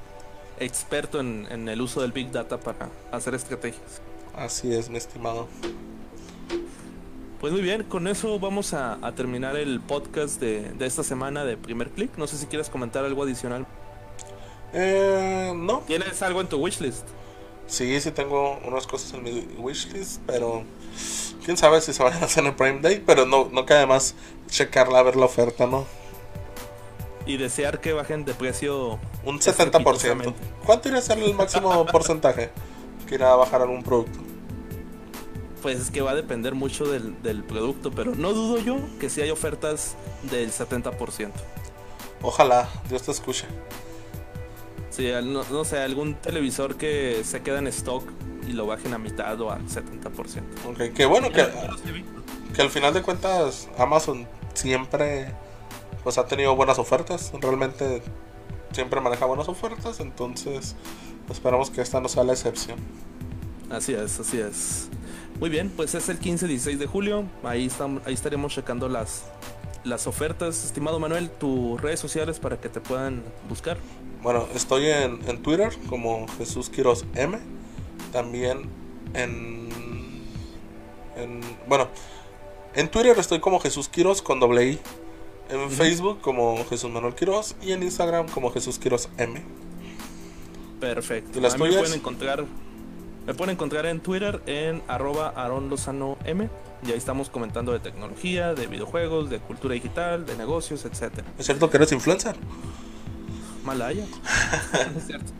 Experto 0.58 1.20
en, 1.20 1.46
en 1.50 1.68
el 1.68 1.80
uso 1.80 2.00
del 2.00 2.12
Big 2.12 2.30
Data 2.30 2.58
para 2.58 2.88
hacer 3.12 3.34
estrategias. 3.34 4.00
Así 4.36 4.74
es, 4.74 4.88
mi 4.88 4.98
estimado. 4.98 5.48
Pues 7.44 7.52
muy 7.52 7.60
bien, 7.60 7.82
con 7.82 8.08
eso 8.08 8.38
vamos 8.38 8.72
a, 8.72 8.98
terminar 9.14 9.54
el 9.56 9.78
podcast 9.78 10.40
de, 10.40 10.72
esta 10.80 11.04
semana 11.04 11.44
de 11.44 11.58
Primer 11.58 11.90
Click. 11.90 12.16
No 12.16 12.26
sé 12.26 12.38
si 12.38 12.46
quieres 12.46 12.70
comentar 12.70 13.04
algo 13.04 13.22
adicional. 13.22 13.66
Eh, 14.72 15.52
no. 15.54 15.80
¿Tienes 15.86 16.22
algo 16.22 16.40
en 16.40 16.48
tu 16.48 16.56
wishlist? 16.56 17.06
Sí, 17.66 18.00
sí 18.00 18.10
tengo 18.12 18.58
unas 18.64 18.86
cosas 18.86 19.12
en 19.12 19.24
mi 19.24 19.46
wishlist, 19.58 20.22
pero 20.26 20.64
quién 21.44 21.58
sabe 21.58 21.82
si 21.82 21.92
se 21.92 22.02
van 22.02 22.14
a 22.14 22.24
hacer 22.24 22.44
en 22.44 22.48
el 22.48 22.56
Prime 22.56 22.80
Day, 22.80 23.02
pero 23.04 23.26
no, 23.26 23.50
no 23.52 23.66
cae 23.66 23.84
más 23.84 24.14
checarla 24.48 25.00
a 25.00 25.02
ver 25.02 25.16
la 25.16 25.26
oferta, 25.26 25.66
¿no? 25.66 25.84
Y 27.26 27.36
desear 27.38 27.80
que 27.80 27.92
bajen 27.92 28.24
de 28.24 28.34
precio 28.34 28.98
un 29.24 29.40
70%. 29.40 30.34
¿Cuánto 30.64 30.88
iría 30.88 31.00
a 31.00 31.02
ser 31.02 31.18
el 31.18 31.34
máximo 31.34 31.86
porcentaje 31.92 32.50
que 33.08 33.14
irá 33.14 33.32
a 33.32 33.36
bajar 33.36 33.62
algún 33.62 33.82
producto? 33.82 34.24
pues 35.64 35.80
es 35.80 35.90
que 35.90 36.02
va 36.02 36.10
a 36.10 36.14
depender 36.14 36.54
mucho 36.54 36.84
del, 36.84 37.42
producto, 37.42 37.90
pero 37.90 38.14
no 38.14 38.34
dudo 38.34 38.58
yo 38.58 38.76
que 39.00 39.08
si 39.08 39.22
hay 39.22 39.30
ofertas 39.30 39.96
del 40.30 40.52
70%. 40.52 41.30
Ojalá, 42.20 42.68
Dios 42.90 43.00
te 43.00 43.12
escuche. 43.12 43.46
Sí, 44.90 45.10
no, 45.22 45.64
sé, 45.64 45.78
algún 45.78 46.16
televisor 46.16 46.76
que 46.76 47.22
se 47.24 47.40
queda 47.40 47.60
en 47.60 47.68
stock 47.68 48.04
y 48.46 48.52
lo 48.52 48.66
bajen 48.66 48.92
a 48.92 48.98
mitad 48.98 49.40
o 49.40 49.50
al 49.50 49.66
70%. 49.66 50.42
Ok, 50.68 50.94
qué 50.94 51.06
bueno 51.06 51.32
que, 51.32 51.46
que 52.54 52.60
al 52.60 52.68
final 52.68 52.92
de 52.92 53.00
cuentas 53.00 53.70
Amazon 53.78 54.28
siempre 54.52 55.32
pues 56.04 56.18
ha 56.18 56.26
tenido 56.26 56.54
buenas 56.54 56.78
ofertas, 56.78 57.32
realmente 57.40 58.02
siempre 58.72 59.00
maneja 59.00 59.24
buenas 59.24 59.48
ofertas, 59.48 60.00
entonces 60.00 60.76
esperamos 61.30 61.70
que 61.70 61.80
esta 61.80 62.00
no 62.00 62.08
sea 62.08 62.22
la 62.24 62.34
excepción. 62.34 62.78
Así 63.70 63.94
es, 63.94 64.20
así 64.20 64.38
es. 64.38 64.88
Muy 65.40 65.48
bien, 65.48 65.72
pues 65.74 65.94
es 65.94 66.08
el 66.08 66.20
15-16 66.20 66.76
de 66.76 66.86
julio. 66.86 67.24
Ahí, 67.42 67.66
estamos, 67.66 68.02
ahí 68.06 68.14
estaremos 68.14 68.52
checando 68.52 68.88
las, 68.88 69.24
las 69.82 70.06
ofertas. 70.06 70.64
Estimado 70.64 71.00
Manuel, 71.00 71.30
tus 71.30 71.80
redes 71.80 71.98
sociales 71.98 72.38
para 72.38 72.60
que 72.60 72.68
te 72.68 72.80
puedan 72.80 73.24
buscar. 73.48 73.78
Bueno, 74.22 74.46
estoy 74.54 74.86
en, 74.86 75.42
Twitter 75.42 75.72
como 75.88 76.28
Jesús 76.38 76.70
Quiroz 76.70 77.04
M. 77.14 77.38
También 78.12 78.68
en, 79.14 79.68
en. 81.16 81.40
Bueno, 81.66 81.88
en 82.74 82.88
Twitter 82.88 83.18
estoy 83.18 83.40
como 83.40 83.58
Jesús 83.58 83.88
Quiroz 83.88 84.22
con 84.22 84.38
doble 84.38 84.66
I. 84.66 84.80
En 85.50 85.70
Facebook 85.70 86.20
como 86.20 86.64
Jesús 86.68 86.90
Manuel 86.90 87.14
Quiroz. 87.14 87.54
Y 87.62 87.72
en 87.72 87.82
Instagram 87.82 88.28
como 88.28 88.50
Jesús 88.52 88.78
Quiroz 88.78 89.08
M. 89.18 89.42
Perfecto. 90.80 91.38
¿Y 91.38 91.42
las 91.42 91.56
pueden 91.56 91.92
encontrar 91.94 92.44
me 93.26 93.32
pueden 93.32 93.54
encontrar 93.54 93.86
en 93.86 94.00
Twitter 94.00 94.42
en 94.44 94.82
arroba 94.86 95.32
M 96.26 96.50
y 96.86 96.90
ahí 96.90 96.98
estamos 96.98 97.30
comentando 97.30 97.72
de 97.72 97.78
tecnología, 97.78 98.52
de 98.52 98.66
videojuegos, 98.66 99.30
de 99.30 99.38
cultura 99.38 99.72
digital, 99.72 100.26
de 100.26 100.36
negocios, 100.36 100.84
etcétera. 100.84 101.26
¿Es 101.38 101.46
cierto 101.46 101.70
que 101.70 101.78
eres 101.78 101.90
influencer? 101.92 102.36
Malaya. 103.64 104.04
es 104.98 105.06
cierto. 105.06 105.32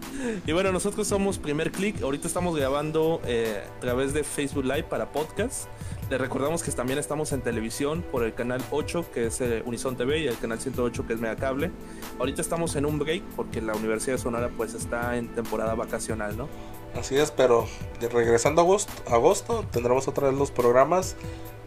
Y 0.46 0.52
bueno, 0.52 0.72
nosotros 0.72 1.06
somos 1.06 1.36
Primer 1.36 1.70
Click. 1.70 2.02
Ahorita 2.02 2.26
estamos 2.26 2.56
grabando 2.56 3.20
eh, 3.26 3.62
a 3.76 3.80
través 3.80 4.14
de 4.14 4.24
Facebook 4.24 4.64
Live 4.64 4.84
para 4.84 5.12
podcast. 5.12 5.66
Les 6.10 6.20
recordamos 6.20 6.62
que 6.62 6.70
también 6.70 6.98
estamos 6.98 7.32
en 7.32 7.40
televisión 7.40 8.02
por 8.02 8.24
el 8.24 8.34
canal 8.34 8.62
8, 8.70 9.06
que 9.12 9.26
es 9.26 9.40
eh, 9.40 9.62
Unison 9.64 9.96
TV, 9.96 10.18
y 10.18 10.26
el 10.26 10.38
canal 10.38 10.60
108, 10.60 11.06
que 11.06 11.14
es 11.14 11.20
Megacable. 11.20 11.70
Ahorita 12.18 12.42
estamos 12.42 12.76
en 12.76 12.84
un 12.84 12.98
break 12.98 13.22
porque 13.36 13.62
la 13.62 13.74
Universidad 13.74 14.16
de 14.16 14.22
Sonora 14.22 14.50
pues 14.54 14.74
está 14.74 15.16
en 15.16 15.28
temporada 15.28 15.74
vacacional, 15.74 16.36
¿no? 16.36 16.48
Así 16.94 17.16
es, 17.16 17.30
pero 17.30 17.66
regresando 18.12 18.60
a 18.60 18.64
agosto, 18.64 18.92
agosto 19.10 19.64
tendremos 19.72 20.06
otra 20.06 20.28
vez 20.28 20.38
los 20.38 20.50
programas 20.50 21.16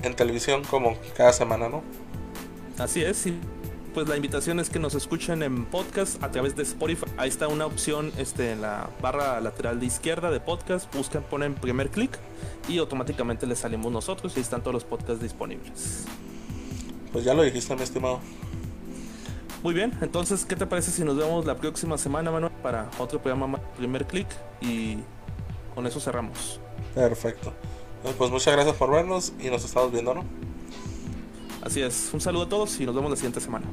en 0.03 0.15
televisión 0.15 0.63
como 0.63 0.95
cada 1.17 1.33
semana, 1.33 1.67
¿no? 1.67 1.81
Así 2.77 3.01
es, 3.01 3.17
sí. 3.17 3.39
Pues 3.97 4.07
la 4.07 4.15
invitación 4.15 4.59
es 4.59 4.69
que 4.69 4.77
nos 4.77 4.93
escuchen 4.93 5.41
en 5.41 5.65
podcast 5.65 6.21
a 6.23 6.29
través 6.29 6.55
de 6.55 6.61
Spotify. 6.61 7.07
Ahí 7.17 7.29
está 7.29 7.47
una 7.47 7.65
opción 7.65 8.11
este, 8.19 8.51
en 8.51 8.61
la 8.61 8.91
barra 9.01 9.41
lateral 9.41 9.79
de 9.79 9.87
izquierda 9.87 10.29
de 10.29 10.39
podcast. 10.39 10.93
Buscan, 10.95 11.23
ponen 11.23 11.55
primer 11.55 11.89
clic 11.89 12.11
y 12.69 12.77
automáticamente 12.77 13.47
les 13.47 13.57
salimos 13.57 13.91
nosotros 13.91 14.33
y 14.35 14.35
ahí 14.37 14.43
están 14.43 14.61
todos 14.61 14.75
los 14.75 14.83
podcasts 14.83 15.19
disponibles. 15.19 16.05
Pues 17.11 17.25
ya 17.25 17.33
lo 17.33 17.41
dijiste, 17.41 17.75
mi 17.75 17.81
estimado. 17.81 18.19
Muy 19.63 19.73
bien, 19.73 19.91
entonces, 20.01 20.45
¿qué 20.45 20.55
te 20.55 20.67
parece 20.67 20.91
si 20.91 21.03
nos 21.03 21.17
vemos 21.17 21.47
la 21.47 21.55
próxima 21.55 21.97
semana, 21.97 22.29
Manuel, 22.29 22.53
para 22.61 22.91
otro 22.99 23.19
programa 23.19 23.59
Primer 23.77 24.05
Click? 24.05 24.27
Y 24.61 24.97
con 25.73 25.87
eso 25.87 25.99
cerramos. 25.99 26.59
Perfecto. 26.93 27.51
Pues 28.15 28.29
muchas 28.29 28.53
gracias 28.53 28.75
por 28.75 28.91
vernos 28.91 29.33
y 29.39 29.49
nos 29.49 29.65
estamos 29.65 29.91
viendo, 29.91 30.13
¿no? 30.13 30.46
Así 31.61 31.81
es. 31.81 32.09
Un 32.13 32.21
saludo 32.21 32.43
a 32.43 32.49
todos 32.49 32.79
y 32.79 32.85
nos 32.85 32.95
vemos 32.95 33.09
la 33.11 33.17
siguiente 33.17 33.39
semana. 33.39 33.65